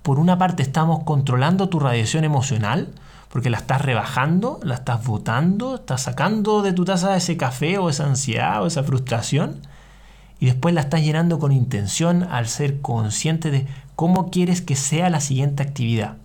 Por 0.01 0.19
una 0.19 0.39
parte 0.39 0.63
estamos 0.63 1.05
controlando 1.05 1.69
tu 1.69 1.79
radiación 1.79 2.25
emocional, 2.25 2.95
porque 3.29 3.51
la 3.51 3.59
estás 3.59 3.83
rebajando, 3.83 4.59
la 4.63 4.77
estás 4.77 5.05
botando, 5.05 5.75
estás 5.75 6.01
sacando 6.01 6.63
de 6.63 6.73
tu 6.73 6.87
taza 6.87 7.15
ese 7.15 7.37
café 7.37 7.77
o 7.77 7.91
esa 7.91 8.07
ansiedad 8.07 8.63
o 8.63 8.69
esa 8.69 8.83
frustración, 8.85 9.61
y 10.41 10.47
después 10.47 10.75
la 10.75 10.81
estás 10.81 11.03
llenando 11.03 11.39
con 11.39 11.53
intención 11.53 12.23
al 12.23 12.49
ser 12.49 12.81
consciente 12.81 13.51
de 13.51 13.67
cómo 13.97 14.31
quieres 14.31 14.61
que 14.61 14.77
sea 14.77 15.11
la 15.11 15.21
siguiente 15.21 15.63
actividad. 15.63 16.19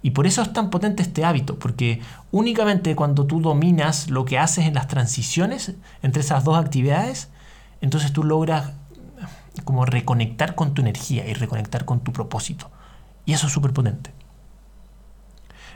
Y 0.00 0.12
por 0.12 0.26
eso 0.26 0.42
es 0.42 0.52
tan 0.52 0.70
potente 0.70 1.02
este 1.02 1.24
hábito, 1.24 1.58
porque 1.58 2.00
únicamente 2.30 2.94
cuando 2.94 3.26
tú 3.26 3.40
dominas 3.40 4.08
lo 4.08 4.24
que 4.24 4.38
haces 4.38 4.64
en 4.64 4.74
las 4.74 4.86
transiciones 4.86 5.74
entre 6.02 6.22
esas 6.22 6.44
dos 6.44 6.56
actividades, 6.56 7.28
entonces 7.80 8.12
tú 8.12 8.22
logras 8.22 8.72
como 9.64 9.84
reconectar 9.84 10.54
con 10.54 10.72
tu 10.72 10.82
energía 10.82 11.26
y 11.26 11.34
reconectar 11.34 11.84
con 11.84 12.00
tu 12.00 12.12
propósito. 12.12 12.70
Y 13.26 13.32
eso 13.32 13.48
es 13.48 13.52
súper 13.52 13.72
potente. 13.72 14.12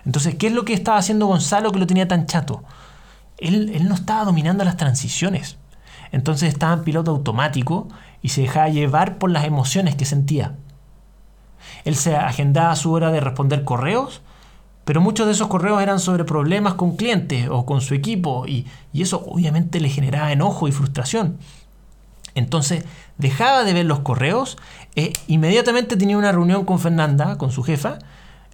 Entonces, 0.05 0.37
¿qué 0.37 0.47
es 0.47 0.53
lo 0.53 0.65
que 0.65 0.73
estaba 0.73 0.99
haciendo 0.99 1.27
Gonzalo 1.27 1.73
que 1.73 1.81
lo 1.81 1.87
tenía 1.87 2.07
tan 2.07 2.27
chato? 2.27 2.63
Él, 3.39 3.73
él 3.75 3.89
no 3.89 3.95
estaba 3.95 4.25
dominando 4.25 4.65
las 4.65 4.77
transiciones. 4.77 5.59
Entonces 6.13 6.49
estaba 6.49 6.75
en 6.75 6.85
piloto 6.85 7.11
automático 7.11 7.89
y 8.21 8.29
se 8.29 8.43
dejaba 8.43 8.69
llevar 8.69 9.19
por 9.19 9.31
las 9.31 9.45
emociones 9.45 9.97
que 9.97 10.05
sentía. 10.05 10.57
Él 11.85 11.97
se 11.97 12.17
agendaba 12.17 12.77
su 12.77 12.93
hora 12.93 13.11
de 13.11 13.21
responder 13.21 13.65
correos, 13.65 14.23
pero 14.85 15.01
muchos 15.01 15.27
de 15.27 15.33
esos 15.33 15.49
correos 15.49 15.83
eran 15.83 16.01
sobre 16.01 16.25
problemas 16.25 16.75
con 16.75 16.97
clientes 16.97 17.49
o 17.51 17.65
con 17.67 17.81
su 17.81 17.95
equipo 17.95 18.47
y, 18.47 18.67
eso 18.95 19.25
obviamente 19.27 19.81
le 19.81 19.89
generaba 19.89 20.33
enojo 20.33 20.69
y 20.69 20.73
frustración. 20.73 21.39
Entonces 22.35 22.85
dejaba 23.19 23.65
de 23.65 23.73
ver 23.73 23.87
los 23.87 24.01
correos, 24.01 24.57
e 24.97 25.13
inmediatamente 25.27 25.97
tenía 25.97 26.19
una 26.19 26.33
reunión 26.33 26.65
con 26.65 26.79
Fernanda, 26.79 27.37
con 27.39 27.53
su 27.53 27.63
jefa, 27.63 27.99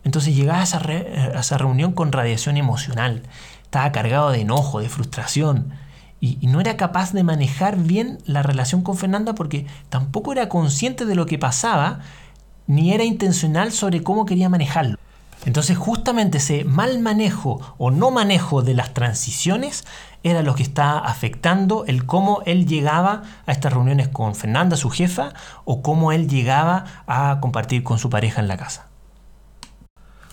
entonces 0.05 0.35
llegaba 0.35 0.61
a 0.61 0.65
esa, 0.65 0.79
a 0.79 1.41
esa 1.41 1.59
reunión 1.59 1.93
con 1.93 2.13
radiación 2.13 2.57
emocional, 2.57 3.23
estaba 3.63 3.91
cargado 3.93 4.31
de 4.31 4.41
enojo, 4.41 4.81
de 4.81 4.89
frustración, 4.89 5.73
y, 6.21 6.47
no 6.49 6.61
era 6.61 6.77
capaz 6.77 7.13
de 7.13 7.23
manejar 7.23 7.77
bien 7.77 8.19
la 8.27 8.43
relación 8.43 8.83
con 8.83 8.97
Fernanda 8.97 9.35
porque 9.35 9.67
tampoco 9.89 10.33
era 10.33 10.49
consciente 10.49 11.05
de 11.05 11.15
lo 11.15 11.27
que 11.27 11.39
pasaba 11.39 12.01
ni 12.69 12.93
era 12.93 13.03
intencional 13.03 13.73
sobre 13.73 14.05
cómo 14.05 14.25
quería 14.25 14.49
manejarlo. 14.49 14.99
Entonces 15.45 15.77
justamente 15.77 16.39
ese 16.39 16.65
mal 16.65 16.99
manejo 16.99 17.61
o 17.79 17.91
no 17.91 18.11
manejo 18.11 18.63
de 18.63 18.75
las 18.75 18.93
transiciones 18.93 19.85
era 20.23 20.43
lo 20.43 20.55
que 20.55 20.63
estaba 20.63 20.99
afectando 20.99 21.85
el 21.87 22.07
cómo 22.07 22.43
él 22.45 22.67
llegaba 22.67 23.23
a 23.47 23.53
estas 23.53 23.73
reuniones 23.73 24.09
con 24.09 24.35
Fernanda, 24.35 24.77
su 24.77 24.91
jefa, 24.91 25.33
o 25.65 25.81
cómo 25.81 26.13
él 26.13 26.29
llegaba 26.29 26.85
a 27.07 27.39
compartir 27.41 27.83
con 27.83 27.99
su 27.99 28.11
pareja 28.11 28.41
en 28.41 28.49
la 28.49 28.57
casa. 28.57 28.89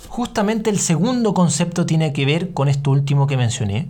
Justamente 0.10 0.70
el 0.70 0.80
segundo 0.80 1.34
concepto 1.34 1.86
tiene 1.86 2.13
que 2.13 2.25
ver 2.25 2.54
con 2.54 2.68
esto 2.68 2.92
último 2.92 3.27
que 3.27 3.38
mencioné, 3.38 3.89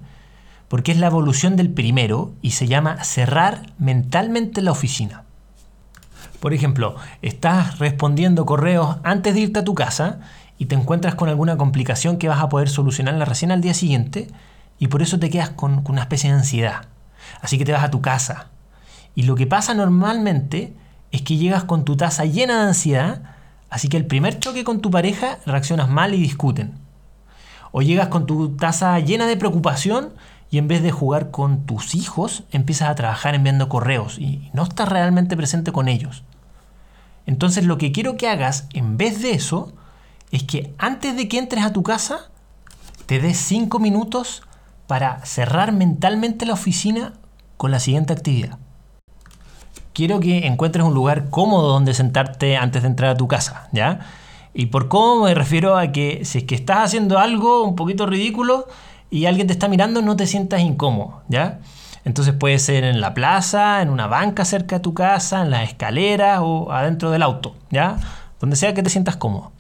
porque 0.68 0.92
es 0.92 0.98
la 0.98 1.08
evolución 1.08 1.56
del 1.56 1.72
primero 1.72 2.34
y 2.42 2.52
se 2.52 2.68
llama 2.68 3.04
cerrar 3.04 3.74
mentalmente 3.78 4.62
la 4.62 4.72
oficina. 4.72 5.25
Por 6.46 6.54
ejemplo, 6.54 6.96
estás 7.24 7.80
respondiendo 7.80 8.46
correos 8.46 8.98
antes 9.02 9.34
de 9.34 9.40
irte 9.40 9.62
a 9.62 9.64
tu 9.64 9.74
casa 9.74 10.20
y 10.60 10.68
te 10.68 10.76
encuentras 10.76 11.16
con 11.16 11.28
alguna 11.28 11.58
complicación 11.58 12.18
que 12.18 12.28
vas 12.28 12.40
a 12.40 12.50
poder 12.50 12.70
solucionarla 12.70 13.26
recién 13.26 13.52
al 13.52 13.62
día 13.62 13.74
siguiente 13.74 14.28
y 14.78 14.90
por 14.90 15.02
eso 15.02 15.18
te 15.18 15.32
quedas 15.32 15.50
con, 15.50 15.84
una 15.90 16.02
especie 16.02 16.30
de 16.30 16.36
ansiedad. 16.38 16.86
Así 17.42 17.58
que 17.58 17.66
te 17.66 17.72
vas 17.72 17.84
a 17.84 17.90
tu 17.90 18.00
casa. 18.04 18.50
Y 19.16 19.24
lo 19.24 19.34
que 19.34 19.48
pasa 19.48 19.74
normalmente 19.74 20.76
es 21.12 21.24
que 21.24 21.38
llegas 21.38 21.64
con 21.64 21.84
tu 21.84 21.98
taza 21.98 22.26
llena 22.26 22.62
de 22.62 22.68
ansiedad, 22.68 23.24
así 23.72 23.88
que 23.90 23.98
el 23.98 24.06
primer 24.06 24.38
choque 24.38 24.64
con 24.64 24.82
tu 24.82 24.92
pareja 24.92 25.40
reaccionas 25.48 25.90
mal 25.90 26.14
y 26.14 26.22
discuten. 26.22 26.76
O 27.72 27.82
llegas 27.82 28.10
con 28.10 28.28
tu 28.28 28.56
taza 28.56 29.00
llena 29.00 29.26
de 29.26 29.36
preocupación 29.36 30.14
y 30.52 30.60
en 30.60 30.68
vez 30.68 30.84
de 30.84 30.92
jugar 30.92 31.32
con 31.32 31.66
tus 31.66 31.96
hijos, 31.96 32.44
empiezas 32.52 32.90
a 32.90 32.94
trabajar 32.94 33.34
enviando 33.34 33.68
correos 33.68 34.20
y 34.20 34.52
no 34.54 34.62
estás 34.62 34.90
realmente 34.90 35.36
presente 35.36 35.72
con 35.72 35.88
ellos. 35.88 36.24
Entonces 37.26 37.66
lo 37.66 37.78
que 37.78 37.92
quiero 37.92 38.18
que 38.18 38.28
hagas 38.28 38.68
en 38.74 38.98
vez 38.98 39.22
de 39.22 39.32
eso 39.32 39.74
es 40.32 40.44
que 40.44 40.74
antes 40.78 41.16
de 41.16 41.28
que 41.28 41.38
entres 41.38 41.64
a 41.64 41.74
tu 41.74 41.84
casa 41.84 42.30
te 43.06 43.20
des 43.20 43.38
5 43.38 43.80
minutos 43.80 44.44
para 44.88 45.26
cerrar 45.26 45.72
mentalmente 45.72 46.46
la 46.46 46.54
oficina 46.54 47.14
con 47.58 47.72
la 47.72 47.80
siguiente 47.80 48.14
actividad. 48.14 48.58
Quiero 49.94 50.20
que 50.20 50.46
encuentres 50.46 50.86
un 50.86 50.94
lugar 50.94 51.30
cómodo 51.30 51.70
donde 51.70 51.94
sentarte 51.94 52.58
antes 52.58 52.82
de 52.82 52.90
entrar 52.90 53.12
a 53.12 53.18
tu 53.18 53.28
casa, 53.28 53.70
¿ya? 53.72 54.02
Y 54.54 54.68
por 54.68 54.88
cómo 54.88 55.24
me 55.24 55.34
refiero 55.34 55.78
a 55.78 55.92
que 55.92 56.26
si 56.26 56.40
es 56.40 56.44
que 56.44 56.56
estás 56.56 56.80
haciendo 56.80 57.18
algo 57.18 57.64
un 57.64 57.76
poquito 57.76 58.06
ridículo 58.06 58.68
y 59.10 59.26
alguien 59.26 59.48
te 59.48 59.54
está 59.54 59.68
mirando, 59.68 60.02
no 60.02 60.16
te 60.16 60.28
sientas 60.28 60.62
incómodo, 60.62 61.22
¿ya? 61.30 61.60
Entonces 62.06 62.36
puede 62.36 62.60
ser 62.60 62.84
en 62.84 63.02
la 63.02 63.16
plaza, 63.16 63.82
en 63.82 63.90
una 63.90 64.06
banca 64.06 64.46
cerca 64.46 64.78
de 64.78 64.80
tu 64.80 64.94
casa, 64.94 65.42
en 65.42 65.50
las 65.50 65.68
escaleras 65.68 66.40
o 66.44 66.72
adentro 66.72 67.10
del 67.10 67.24
auto, 67.24 67.56
¿ya? 67.72 67.98
Donde 68.40 68.56
sea 68.56 68.76
que 68.76 68.84
te 68.84 68.92
sientas 68.92 69.16
cómodo. 69.16 69.52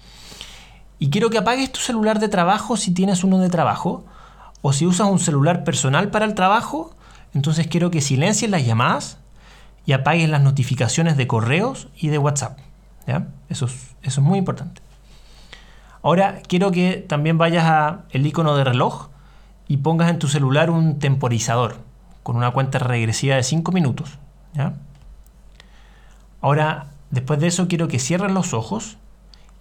Y 0.99 1.09
quiero 1.09 1.31
que 1.31 1.39
apagues 1.39 1.71
tu 1.71 1.79
celular 1.79 2.19
de 2.19 2.29
trabajo 2.29 2.77
si 2.77 2.93
tienes 2.93 3.23
uno 3.23 3.39
de 3.39 3.49
trabajo. 3.49 4.05
O 4.61 4.73
si 4.73 4.85
usas 4.85 5.07
un 5.07 5.19
celular 5.19 5.63
personal 5.63 6.09
para 6.09 6.25
el 6.25 6.35
trabajo, 6.35 6.95
entonces 7.33 7.67
quiero 7.67 7.91
que 7.91 8.01
silencies 8.01 8.49
las 8.49 8.65
llamadas 8.65 9.17
y 9.85 9.93
apagues 9.93 10.29
las 10.29 10.41
notificaciones 10.41 11.17
de 11.17 11.27
correos 11.27 11.87
y 11.97 12.07
de 12.07 12.17
WhatsApp. 12.19 12.59
¿ya? 13.07 13.27
Eso, 13.49 13.65
es, 13.65 13.95
eso 14.03 14.21
es 14.21 14.25
muy 14.25 14.37
importante. 14.39 14.81
Ahora 16.01 16.41
quiero 16.47 16.71
que 16.71 16.97
también 17.07 17.39
vayas 17.39 17.65
al 17.65 18.25
icono 18.25 18.55
de 18.55 18.63
reloj 18.63 19.09
y 19.67 19.77
pongas 19.77 20.11
en 20.11 20.19
tu 20.19 20.27
celular 20.27 20.69
un 20.69 20.99
temporizador 20.99 21.84
con 22.25 22.37
una 22.37 22.49
cuenta 22.49 22.79
regresiva 22.79 23.35
de 23.35 23.43
5 23.43 23.71
minutos. 23.71 24.17
Ahora, 26.41 26.87
después 27.11 27.39
de 27.39 27.45
eso, 27.45 27.67
quiero 27.67 27.87
que 27.87 27.99
cierres 27.99 28.31
los 28.31 28.55
ojos, 28.55 28.97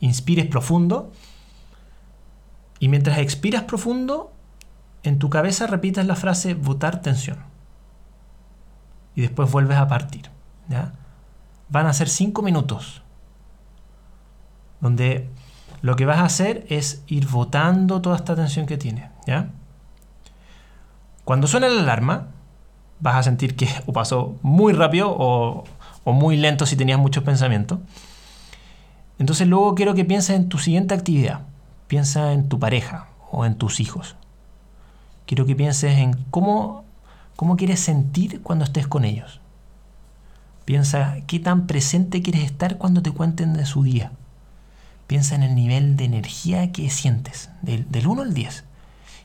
inspires 0.00 0.46
profundo 0.46 1.12
y 2.78 2.88
mientras 2.88 3.18
expiras 3.18 3.64
profundo, 3.64 4.32
en 5.02 5.18
tu 5.18 5.28
cabeza 5.28 5.66
repitas 5.66 6.06
la 6.06 6.16
frase 6.16 6.54
votar 6.54 7.02
tensión. 7.02 7.36
Y 9.14 9.20
después 9.20 9.52
vuelves 9.52 9.76
a 9.76 9.86
partir. 9.86 10.30
¿ya? 10.70 10.94
Van 11.68 11.86
a 11.86 11.92
ser 11.92 12.08
5 12.08 12.40
minutos 12.40 13.02
donde 14.80 15.28
lo 15.82 15.96
que 15.96 16.06
vas 16.06 16.20
a 16.20 16.24
hacer 16.24 16.64
es 16.70 17.04
ir 17.08 17.28
votando 17.28 18.00
toda 18.00 18.16
esta 18.16 18.34
tensión 18.34 18.64
que 18.64 18.78
tienes. 18.78 19.10
¿ya? 19.26 19.50
Cuando 21.26 21.46
suena 21.46 21.68
la 21.68 21.82
alarma, 21.82 22.28
vas 23.00 23.16
a 23.16 23.22
sentir 23.22 23.56
que 23.56 23.68
o 23.86 23.92
pasó 23.92 24.36
muy 24.42 24.72
rápido 24.72 25.14
o, 25.16 25.64
muy 26.06 26.36
lento 26.36 26.66
si 26.66 26.76
tenías 26.76 26.98
muchos 26.98 27.24
pensamientos. 27.24 27.78
Entonces 29.18 29.46
luego 29.46 29.74
quiero 29.74 29.94
que 29.94 30.04
pienses 30.04 30.36
en 30.36 30.48
tu 30.48 30.58
siguiente 30.58 30.94
actividad. 30.94 31.42
Piensa 31.86 32.32
en 32.32 32.48
tu 32.48 32.58
pareja 32.58 33.08
o 33.30 33.44
en 33.44 33.56
tus 33.56 33.80
hijos. 33.80 34.16
Quiero 35.26 35.46
que 35.46 35.56
pienses 35.56 35.98
en 35.98 36.14
cómo, 36.30 36.84
cómo 37.36 37.56
quieres 37.56 37.80
sentir 37.80 38.42
cuando 38.42 38.64
estés 38.64 38.86
con 38.86 39.04
ellos. 39.04 39.40
Piensa 40.64 41.16
qué 41.26 41.40
tan 41.40 41.66
presente 41.66 42.22
quieres 42.22 42.44
estar 42.44 42.78
cuando 42.78 43.02
te 43.02 43.10
cuenten 43.10 43.54
de 43.54 43.66
su 43.66 43.82
día. 43.82 44.12
Piensa 45.06 45.34
en 45.34 45.42
el 45.42 45.54
nivel 45.54 45.96
de 45.96 46.04
energía 46.04 46.72
que 46.72 46.88
sientes, 46.90 47.50
del, 47.62 47.90
del 47.90 48.06
1 48.06 48.22
al 48.22 48.34
10. 48.34 48.64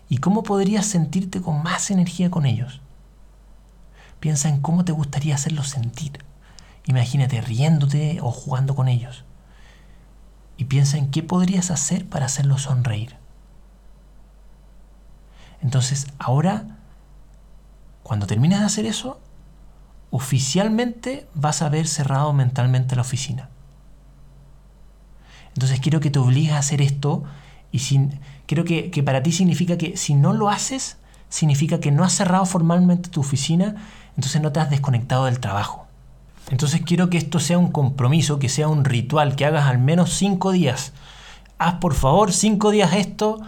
Y 0.10 0.18
cómo 0.18 0.44
podrías 0.44 0.86
sentirte 0.86 1.42
con 1.42 1.64
más 1.64 1.92
energía 1.92 2.30
con 2.30 2.46
ellos. 2.46 2.82
Piensa 4.20 4.50
en 4.50 4.62
cómo 4.62 4.86
te 4.86 4.92
gustaría 4.92 5.36
hacerlos 5.36 5.70
sentir. 5.70 6.24
Imagínate 6.86 7.42
riéndote 7.42 8.20
o 8.22 8.32
jugando 8.32 8.76
con 8.76 8.88
ellos. 8.88 9.24
Y 10.58 10.66
piensa 10.66 10.98
en 10.98 11.10
qué 11.12 11.24
podrías 11.24 11.72
hacer 11.72 12.08
para 12.08 12.26
hacerlos 12.26 12.64
sonreír. 12.64 13.16
Entonces, 15.62 16.08
ahora, 16.20 16.78
cuando 18.04 18.28
termines 18.28 18.60
de 18.60 18.66
hacer 18.66 18.86
eso, 18.86 19.20
oficialmente 20.12 21.28
vas 21.34 21.62
a 21.62 21.68
haber 21.68 21.88
cerrado 21.88 22.34
mentalmente 22.34 22.96
la 22.96 23.02
oficina. 23.02 23.50
Entonces 25.54 25.80
quiero 25.80 26.00
que 26.00 26.10
te 26.10 26.20
obligues 26.20 26.54
a 26.54 26.60
hacer 26.60 26.82
esto 26.82 27.24
y 27.72 27.80
sin, 27.80 28.20
creo 28.48 28.64
que, 28.64 28.92
que 28.92 29.04
para 29.04 29.22
ti 29.22 29.32
significa 29.32 29.78
que 29.78 29.98
si 29.98 30.16
no 30.16 30.34
lo 30.34 30.50
haces, 30.50 30.98
significa 31.28 31.80
que 31.80 31.92
no 31.92 32.04
has 32.04 32.14
cerrado 32.14 32.46
formalmente 32.46 33.10
tu 33.10 33.20
oficina 33.20 33.76
entonces 34.20 34.42
no 34.42 34.52
te 34.52 34.60
has 34.60 34.70
desconectado 34.70 35.26
del 35.26 35.40
trabajo. 35.40 35.88
Entonces 36.50 36.82
quiero 36.86 37.10
que 37.10 37.18
esto 37.18 37.40
sea 37.40 37.58
un 37.58 37.72
compromiso, 37.72 38.38
que 38.38 38.50
sea 38.50 38.68
un 38.68 38.84
ritual, 38.84 39.38
que 39.38 39.46
hagas 39.46 39.68
al 39.68 39.78
menos 39.78 40.14
cinco 40.14 40.52
días. 40.52 40.92
Haz 41.58 41.76
por 41.76 41.94
favor 41.94 42.34
cinco 42.34 42.70
días 42.70 42.92
esto 42.92 43.40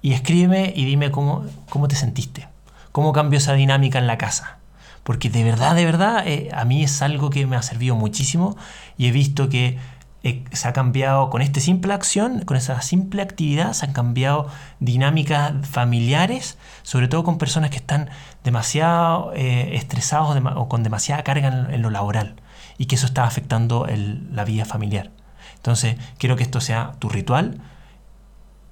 y 0.00 0.12
escríbeme 0.12 0.72
y 0.76 0.84
dime 0.84 1.10
cómo, 1.10 1.44
cómo 1.68 1.88
te 1.88 1.96
sentiste, 1.96 2.46
cómo 2.92 3.12
cambió 3.12 3.38
esa 3.38 3.54
dinámica 3.54 3.98
en 3.98 4.06
la 4.06 4.16
casa. 4.16 4.58
porque 5.02 5.28
de 5.28 5.42
verdad, 5.42 5.74
de 5.74 5.84
verdad, 5.84 6.24
eh, 6.24 6.50
a 6.54 6.64
mí 6.64 6.84
es 6.84 7.02
algo 7.02 7.28
que 7.28 7.44
me 7.44 7.56
ha 7.56 7.62
servido 7.62 7.96
muchísimo 7.96 8.56
y 8.96 9.08
he 9.08 9.10
visto 9.10 9.48
que 9.48 9.76
eh, 10.24 10.44
se 10.52 10.68
ha 10.68 10.72
cambiado 10.72 11.30
con 11.30 11.42
esta 11.42 11.58
simple 11.60 11.92
acción, 11.92 12.40
con 12.44 12.56
esa 12.56 12.80
simple 12.80 13.22
actividad, 13.22 13.72
se 13.72 13.86
han 13.86 13.92
cambiado 13.92 14.48
dinámicas 14.78 15.52
familiares, 15.68 16.58
sobre 16.82 17.08
todo 17.08 17.24
con 17.24 17.38
personas 17.38 17.70
que 17.70 17.76
están 17.76 18.08
demasiado 18.44 19.32
eh, 19.34 19.74
estresados 19.74 20.40
o, 20.56 20.68
con 20.68 20.84
demasiada 20.84 21.24
carga 21.24 21.48
en, 21.48 21.82
lo 21.82 21.90
laboral 21.90 22.36
y 22.78 22.86
que 22.86 22.94
eso 22.94 23.06
está 23.06 23.24
afectando 23.24 23.86
la 24.30 24.44
vida 24.44 24.64
familiar. 24.64 25.10
Entonces, 25.56 25.96
quiero 26.18 26.36
que 26.36 26.42
esto 26.42 26.60
sea 26.60 26.92
tu 26.98 27.08
ritual. 27.08 27.60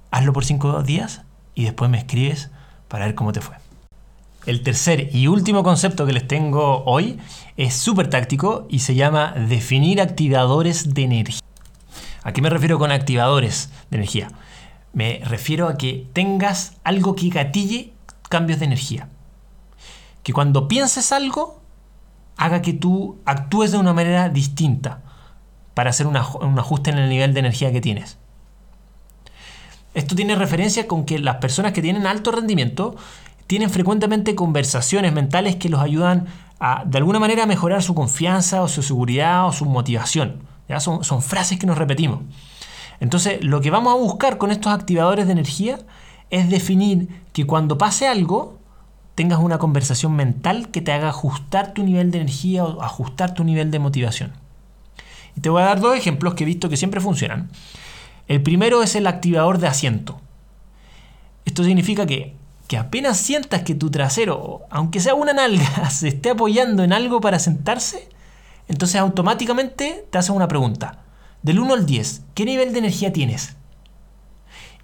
Hazlo 0.09 0.33
por 0.33 0.45
cinco 0.45 0.83
días 0.83 1.21
y 1.55 1.63
después 1.65 1.89
me 1.91 1.97
escribes 1.97 2.49
para 2.87 3.05
ver 3.05 3.15
cómo 3.15 3.31
te 3.33 3.41
fue. 3.41 3.60
El 4.45 4.63
tercer 4.63 5.15
y 5.15 5.27
último 5.27 5.61
concepto 5.61 6.07
que 6.07 6.13
les 6.13 6.27
tengo 6.27 6.83
hoy 6.85 7.19
es 7.57 7.75
súper 7.75 8.09
táctico 8.09 8.65
y 8.69 8.79
se 8.79 8.95
llama 8.95 9.33
definir 9.33 10.01
activadores 10.01 10.95
de 10.95 11.03
energía. 11.03 11.41
¿A 12.23 12.33
qué 12.33 12.41
me 12.41 12.49
refiero 12.49 12.79
con 12.79 12.91
activadores 12.91 13.69
de 13.91 13.97
energía? 13.97 14.31
Me 14.93 15.21
refiero 15.23 15.67
a 15.67 15.77
que 15.77 16.07
tengas 16.13 16.77
algo 16.83 17.15
que 17.15 17.29
gatille 17.29 17.93
cambios 18.29 18.59
de 18.59 18.65
energía. 18.65 19.09
Que 20.23 20.33
cuando 20.33 20.67
pienses 20.67 21.11
algo, 21.11 21.61
haga 22.35 22.63
que 22.63 22.73
tú 22.73 23.19
actúes 23.25 23.71
de 23.71 23.77
una 23.77 23.93
manera 23.93 24.29
distinta 24.29 25.03
para 25.75 25.91
hacer 25.91 26.07
un 26.07 26.17
ajuste 26.17 26.89
en 26.89 26.97
el 26.97 27.09
nivel 27.09 27.35
de 27.35 27.41
energía 27.41 27.71
que 27.71 27.81
tienes. 27.81 28.17
Esto 29.93 30.15
tiene 30.15 30.35
referencia 30.35 30.87
con 30.87 31.05
que 31.05 31.19
las 31.19 31.35
personas 31.37 31.73
que 31.73 31.81
tienen 31.81 32.07
alto 32.07 32.31
rendimiento 32.31 32.95
tienen 33.51 33.69
frecuentemente 33.69 34.33
conversaciones 34.33 35.11
mentales 35.11 35.57
que 35.57 35.67
los 35.67 35.81
ayudan 35.81 36.27
a, 36.61 36.85
de 36.85 36.99
alguna 36.99 37.19
manera, 37.19 37.45
mejorar 37.45 37.83
su 37.83 37.93
confianza 37.93 38.61
o 38.61 38.69
su 38.69 38.81
seguridad 38.81 39.45
o 39.45 39.51
su 39.51 39.65
motivación. 39.65 40.43
Son, 40.79 41.03
son 41.03 41.21
frases 41.21 41.59
que 41.59 41.67
nos 41.67 41.77
repetimos. 41.77 42.21
Entonces, 43.01 43.43
lo 43.43 43.59
que 43.59 43.69
vamos 43.69 43.91
a 43.91 43.97
buscar 43.97 44.37
con 44.37 44.51
estos 44.51 44.71
activadores 44.71 45.25
de 45.25 45.33
energía 45.33 45.79
es 46.29 46.49
definir 46.49 47.09
que 47.33 47.45
cuando 47.45 47.77
pase 47.77 48.07
algo, 48.07 48.57
tengas 49.15 49.39
una 49.39 49.57
conversación 49.57 50.15
mental 50.15 50.69
que 50.69 50.79
te 50.79 50.93
haga 50.93 51.09
ajustar 51.09 51.73
tu 51.73 51.83
nivel 51.83 52.09
de 52.09 52.19
energía 52.19 52.63
o 52.63 52.81
ajustar 52.81 53.33
tu 53.33 53.43
nivel 53.43 53.69
de 53.69 53.79
motivación. 53.79 54.31
Y 55.35 55.41
te 55.41 55.49
voy 55.49 55.61
a 55.61 55.65
dar 55.65 55.81
dos 55.81 55.97
ejemplos 55.97 56.35
que 56.35 56.45
he 56.45 56.47
visto 56.47 56.69
que 56.69 56.77
siempre 56.77 57.01
funcionan. 57.01 57.49
El 58.29 58.41
primero 58.43 58.81
es 58.81 58.95
el 58.95 59.07
activador 59.07 59.57
de 59.57 59.67
asiento. 59.67 60.21
Esto 61.43 61.65
significa 61.65 62.05
que 62.05 62.39
que 62.71 62.77
apenas 62.77 63.17
sientas 63.17 63.63
que 63.63 63.75
tu 63.75 63.91
trasero, 63.91 64.61
aunque 64.69 65.01
sea 65.01 65.13
una 65.13 65.33
nalga, 65.33 65.89
se 65.89 66.07
esté 66.07 66.29
apoyando 66.29 66.85
en 66.85 66.93
algo 66.93 67.19
para 67.19 67.37
sentarse, 67.37 68.07
entonces 68.69 68.95
automáticamente 69.01 70.07
te 70.09 70.17
hacen 70.17 70.37
una 70.37 70.47
pregunta. 70.47 70.99
Del 71.41 71.59
1 71.59 71.73
al 71.73 71.85
10, 71.85 72.21
¿qué 72.33 72.45
nivel 72.45 72.71
de 72.71 72.79
energía 72.79 73.11
tienes? 73.11 73.57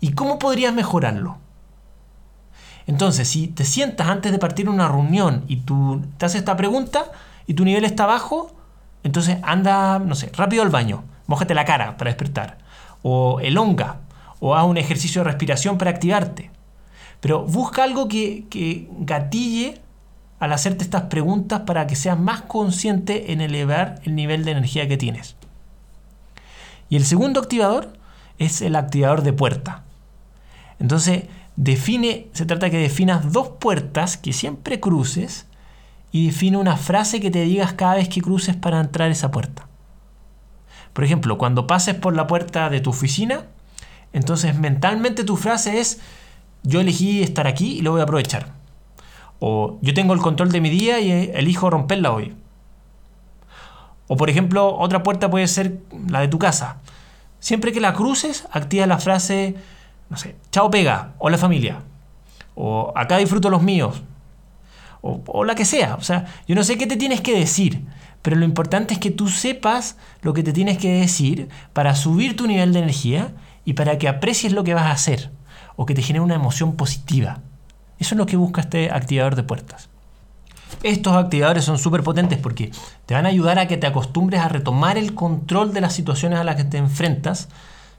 ¿Y 0.01 0.11
cómo 0.11 0.37
podrías 0.37 0.73
mejorarlo? 0.73 1.37
Entonces, 2.87 3.29
si 3.29 3.47
te 3.47 3.63
sientas 3.63 4.09
antes 4.09 4.33
de 4.33 4.39
partir 4.39 4.67
una 4.67 4.89
reunión 4.89 5.45
y 5.47 5.61
tú 5.61 6.01
te 6.17 6.25
haces 6.25 6.39
esta 6.39 6.57
pregunta 6.57 7.05
y 7.45 7.53
tu 7.53 7.63
nivel 7.63 7.85
está 7.85 8.05
bajo, 8.05 8.51
entonces 9.03 9.37
anda, 9.43 9.97
no 9.99 10.15
sé, 10.15 10.29
rápido 10.35 10.61
al 10.61 10.69
baño, 10.71 11.05
mójate 11.25 11.53
la 11.53 11.63
cara 11.63 11.95
para 11.95 12.09
despertar, 12.09 12.57
o 13.01 13.39
elonga, 13.39 14.01
o 14.41 14.57
haz 14.57 14.65
un 14.65 14.75
ejercicio 14.75 15.23
de 15.23 15.29
respiración 15.29 15.77
para 15.77 15.91
activarte. 15.91 16.56
Pero 17.19 17.43
busca 17.43 17.83
algo 17.83 18.07
que, 18.07 18.87
gatille 18.99 19.81
al 20.39 20.53
hacerte 20.53 20.83
estas 20.83 21.03
preguntas 21.03 21.61
para 21.61 21.87
que 21.87 21.95
seas 21.95 22.19
más 22.19 22.41
consciente 22.41 23.31
en 23.31 23.41
elevar 23.41 23.99
el 24.03 24.15
nivel 24.15 24.45
de 24.45 24.51
energía 24.51 24.87
que 24.87 24.97
tienes. 24.97 25.35
Y 26.89 26.95
el 26.95 27.05
segundo 27.05 27.39
activador 27.39 27.93
es 28.37 28.61
el 28.61 28.75
activador 28.75 29.23
de 29.23 29.33
puerta. 29.33 29.83
Entonces, 30.79 31.23
define, 31.55 32.27
se 32.33 32.45
trata 32.45 32.67
de 32.67 32.71
que 32.71 32.77
definas 32.77 33.31
dos 33.33 33.49
puertas 33.59 34.15
que 34.15 34.31
siempre 34.31 34.79
cruces 34.79 35.47
y 36.11 36.27
define 36.27 36.57
una 36.57 36.77
frase 36.77 37.19
que 37.19 37.31
te 37.31 37.41
digas 37.41 37.73
cada 37.73 37.95
vez 37.95 38.09
que 38.09 38.21
cruces 38.21 38.55
para 38.55 38.79
entrar 38.79 39.09
a 39.09 39.11
esa 39.11 39.31
puerta. 39.31 39.67
Por 40.93 41.03
ejemplo, 41.03 41.37
cuando 41.37 41.67
pases 41.67 41.95
por 41.95 42.15
la 42.15 42.27
puerta 42.27 42.69
de 42.69 42.79
tu 42.79 42.91
oficina, 42.91 43.43
entonces 44.13 44.57
mentalmente 44.57 45.23
tu 45.23 45.35
frase 45.35 45.79
es 45.79 45.99
yo 46.67 46.81
elegí 46.81 47.23
estar 47.23 47.47
aquí 47.47 47.77
y 47.77 47.81
lo 47.81 47.91
voy 47.91 48.01
a 48.01 48.03
aprovechar. 48.03 48.51
O 49.39 49.79
yo 49.81 49.93
tengo 49.93 50.13
el 50.13 50.19
control 50.19 50.51
de 50.51 50.59
mi 50.59 50.69
día 50.69 50.99
y 50.99 51.31
elijo 51.33 51.69
romperla 51.69 52.11
hoy. 52.11 52.35
O 54.07 54.17
por 54.17 54.29
ejemplo, 54.29 54.75
otra 54.77 55.01
puerta 55.01 55.29
puede 55.29 55.47
ser 55.47 55.79
la 56.09 56.19
de 56.19 56.27
tu 56.27 56.39
casa. 56.39 56.77
Siempre 57.39 57.71
que 57.71 57.79
la 57.79 57.93
cruces, 57.93 58.47
activa 58.51 58.85
la 58.85 58.97
frase, 58.97 59.55
no 60.09 60.17
sé, 60.17 60.35
chao 60.51 60.69
pega, 60.69 61.13
hola 61.19 61.37
familia. 61.37 61.83
O 62.55 62.91
acá 62.95 63.17
disfruto 63.17 63.49
los 63.49 63.63
míos. 63.63 64.01
O, 65.01 65.21
o 65.27 65.45
la 65.45 65.55
que 65.55 65.63
sea. 65.63 65.95
O 65.95 66.01
sea, 66.01 66.25
yo 66.47 66.55
no 66.55 66.63
sé 66.63 66.77
qué 66.77 66.85
te 66.85 66.97
tienes 66.97 67.21
que 67.21 67.37
decir, 67.37 67.85
pero 68.21 68.35
lo 68.35 68.43
importante 68.43 68.93
es 68.93 68.99
que 68.99 69.11
tú 69.11 69.29
sepas 69.29 69.95
lo 70.21 70.33
que 70.33 70.43
te 70.43 70.51
tienes 70.51 70.77
que 70.79 70.91
decir 70.99 71.47
para 71.71 71.95
subir 71.95 72.35
tu 72.35 72.45
nivel 72.45 72.73
de 72.73 72.79
energía 72.79 73.31
y 73.63 73.73
para 73.73 73.97
que 73.97 74.09
aprecies 74.09 74.51
lo 74.51 74.65
que 74.65 74.73
vas 74.73 74.87
a 74.87 74.91
hacer 74.91 75.31
o 75.77 75.85
que 75.85 75.93
te 75.93 76.01
genere 76.01 76.25
una 76.25 76.35
emoción 76.35 76.75
positiva. 76.75 77.39
Eso 77.97 78.15
es 78.15 78.17
lo 78.17 78.25
que 78.25 78.35
busca 78.35 78.61
este 78.61 78.91
activador 78.91 79.35
de 79.35 79.43
puertas. 79.43 79.89
Estos 80.83 81.13
activadores 81.13 81.63
son 81.63 81.77
súper 81.77 82.03
potentes 82.03 82.37
porque 82.39 82.71
te 83.05 83.13
van 83.13 83.25
a 83.25 83.29
ayudar 83.29 83.57
a 83.57 83.67
que 83.67 83.77
te 83.77 83.87
acostumbres 83.87 84.41
a 84.41 84.49
retomar 84.49 84.97
el 84.97 85.13
control 85.13 85.73
de 85.73 85.81
las 85.81 85.93
situaciones 85.93 86.39
a 86.39 86.43
las 86.43 86.57
que 86.57 86.65
te 86.65 86.77
enfrentas, 86.77 87.47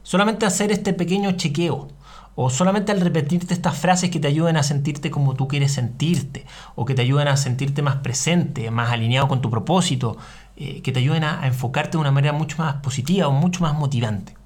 solamente 0.02 0.44
hacer 0.44 0.70
este 0.70 0.92
pequeño 0.92 1.32
chequeo, 1.32 1.88
o 2.34 2.50
solamente 2.50 2.92
al 2.92 3.00
repetirte 3.00 3.52
estas 3.52 3.76
frases 3.76 4.10
que 4.10 4.20
te 4.20 4.28
ayuden 4.28 4.56
a 4.56 4.62
sentirte 4.62 5.10
como 5.10 5.34
tú 5.34 5.48
quieres 5.48 5.72
sentirte, 5.72 6.46
o 6.76 6.84
que 6.84 6.94
te 6.94 7.02
ayuden 7.02 7.26
a 7.26 7.36
sentirte 7.36 7.82
más 7.82 7.96
presente, 7.96 8.70
más 8.70 8.92
alineado 8.92 9.26
con 9.26 9.40
tu 9.40 9.50
propósito, 9.50 10.16
eh, 10.56 10.80
que 10.82 10.92
te 10.92 11.00
ayuden 11.00 11.24
a 11.24 11.46
enfocarte 11.46 11.92
de 11.92 11.98
una 11.98 12.12
manera 12.12 12.32
mucho 12.32 12.58
más 12.58 12.76
positiva 12.76 13.26
o 13.26 13.32
mucho 13.32 13.62
más 13.62 13.74
motivante. 13.74 14.37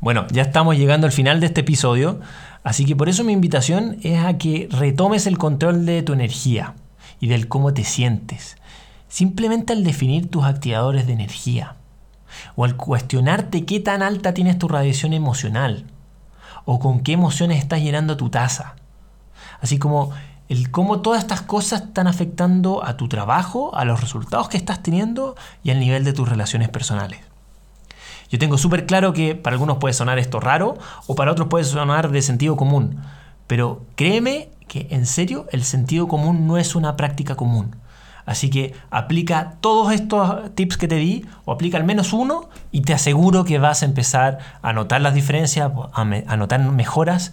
Bueno, 0.00 0.26
ya 0.30 0.42
estamos 0.42 0.76
llegando 0.76 1.08
al 1.08 1.12
final 1.12 1.40
de 1.40 1.46
este 1.46 1.62
episodio, 1.62 2.20
así 2.62 2.84
que 2.84 2.94
por 2.94 3.08
eso 3.08 3.24
mi 3.24 3.32
invitación 3.32 3.96
es 4.02 4.24
a 4.24 4.38
que 4.38 4.68
retomes 4.70 5.26
el 5.26 5.38
control 5.38 5.86
de 5.86 6.04
tu 6.04 6.12
energía 6.12 6.74
y 7.18 7.26
del 7.26 7.48
cómo 7.48 7.74
te 7.74 7.82
sientes. 7.82 8.56
Simplemente 9.08 9.72
al 9.72 9.82
definir 9.82 10.30
tus 10.30 10.44
activadores 10.44 11.08
de 11.08 11.14
energía 11.14 11.74
o 12.54 12.64
al 12.64 12.76
cuestionarte 12.76 13.64
qué 13.64 13.80
tan 13.80 14.02
alta 14.02 14.34
tienes 14.34 14.56
tu 14.56 14.68
radiación 14.68 15.14
emocional 15.14 15.84
o 16.64 16.78
con 16.78 17.00
qué 17.00 17.14
emociones 17.14 17.58
estás 17.58 17.80
llenando 17.80 18.16
tu 18.16 18.30
taza. 18.30 18.76
Así 19.60 19.78
como 19.78 20.12
el 20.48 20.70
cómo 20.70 21.00
todas 21.00 21.22
estas 21.22 21.42
cosas 21.42 21.82
están 21.82 22.06
afectando 22.06 22.84
a 22.84 22.96
tu 22.96 23.08
trabajo, 23.08 23.74
a 23.74 23.84
los 23.84 24.00
resultados 24.00 24.48
que 24.48 24.58
estás 24.58 24.80
teniendo 24.80 25.34
y 25.64 25.72
al 25.72 25.80
nivel 25.80 26.04
de 26.04 26.12
tus 26.12 26.28
relaciones 26.28 26.68
personales. 26.68 27.27
Yo 28.30 28.38
tengo 28.38 28.58
súper 28.58 28.86
claro 28.86 29.12
que 29.12 29.34
para 29.34 29.54
algunos 29.54 29.78
puede 29.78 29.94
sonar 29.94 30.18
esto 30.18 30.40
raro 30.40 30.76
o 31.06 31.14
para 31.14 31.32
otros 31.32 31.48
puede 31.48 31.64
sonar 31.64 32.10
de 32.10 32.22
sentido 32.22 32.56
común. 32.56 33.00
Pero 33.46 33.82
créeme 33.96 34.50
que 34.68 34.86
en 34.90 35.06
serio 35.06 35.46
el 35.50 35.64
sentido 35.64 36.08
común 36.08 36.46
no 36.46 36.58
es 36.58 36.74
una 36.74 36.96
práctica 36.96 37.34
común. 37.34 37.76
Así 38.26 38.50
que 38.50 38.74
aplica 38.90 39.54
todos 39.62 39.90
estos 39.90 40.54
tips 40.54 40.76
que 40.76 40.86
te 40.86 40.96
di 40.96 41.24
o 41.46 41.52
aplica 41.52 41.78
al 41.78 41.84
menos 41.84 42.12
uno 42.12 42.50
y 42.70 42.82
te 42.82 42.92
aseguro 42.92 43.44
que 43.44 43.58
vas 43.58 43.82
a 43.82 43.86
empezar 43.86 44.38
a 44.60 44.74
notar 44.74 45.00
las 45.00 45.14
diferencias, 45.14 45.72
a 45.94 46.36
notar 46.36 46.60
mejoras 46.60 47.32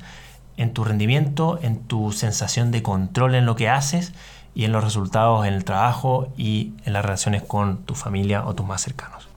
en 0.55 0.71
tu 0.71 0.85
rendimiento, 0.85 1.59
en 1.61 1.79
tu 1.79 2.13
sensación 2.13 2.71
de 2.71 2.81
control 2.81 3.35
en 3.35 3.45
lo 3.45 3.57
que 3.57 3.67
haces 3.67 4.13
y 4.53 4.63
en 4.63 4.71
los 4.71 4.85
resultados 4.85 5.45
en 5.45 5.53
el 5.53 5.65
trabajo 5.65 6.29
y 6.37 6.71
en 6.85 6.93
las 6.93 7.03
relaciones 7.03 7.43
con 7.43 7.79
tu 7.79 7.93
familia 7.93 8.45
o 8.45 8.55
tus 8.55 8.65
más 8.65 8.81
cercanos. 8.81 9.34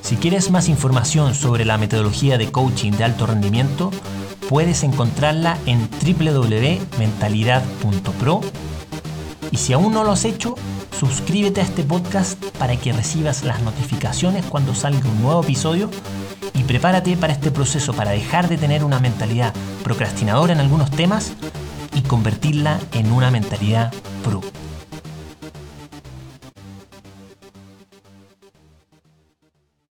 Si 0.00 0.16
quieres 0.16 0.50
más 0.50 0.68
información 0.68 1.34
sobre 1.34 1.64
la 1.64 1.78
metodología 1.78 2.38
de 2.38 2.50
coaching 2.50 2.92
de 2.92 3.04
alto 3.04 3.26
rendimiento, 3.26 3.90
puedes 4.48 4.82
encontrarla 4.82 5.56
en 5.66 5.88
www.mentalidad.pro. 6.04 8.40
Y 9.50 9.56
si 9.56 9.72
aún 9.72 9.92
no 9.92 10.04
lo 10.04 10.12
has 10.12 10.24
hecho, 10.24 10.54
suscríbete 10.98 11.60
a 11.60 11.64
este 11.64 11.84
podcast 11.84 12.42
para 12.58 12.76
que 12.76 12.92
recibas 12.92 13.44
las 13.44 13.60
notificaciones 13.62 14.44
cuando 14.44 14.74
salga 14.74 15.08
un 15.08 15.22
nuevo 15.22 15.42
episodio 15.42 15.90
y 16.54 16.62
prepárate 16.64 17.16
para 17.16 17.32
este 17.32 17.50
proceso 17.50 17.92
para 17.92 18.12
dejar 18.12 18.48
de 18.48 18.58
tener 18.58 18.84
una 18.84 19.00
mentalidad 19.00 19.52
procrastinadora 19.82 20.52
en 20.52 20.60
algunos 20.60 20.90
temas 20.90 21.32
y 21.94 22.02
convertirla 22.02 22.78
en 22.92 23.12
una 23.12 23.30
mentalidad 23.30 23.92
pro. 24.24 24.40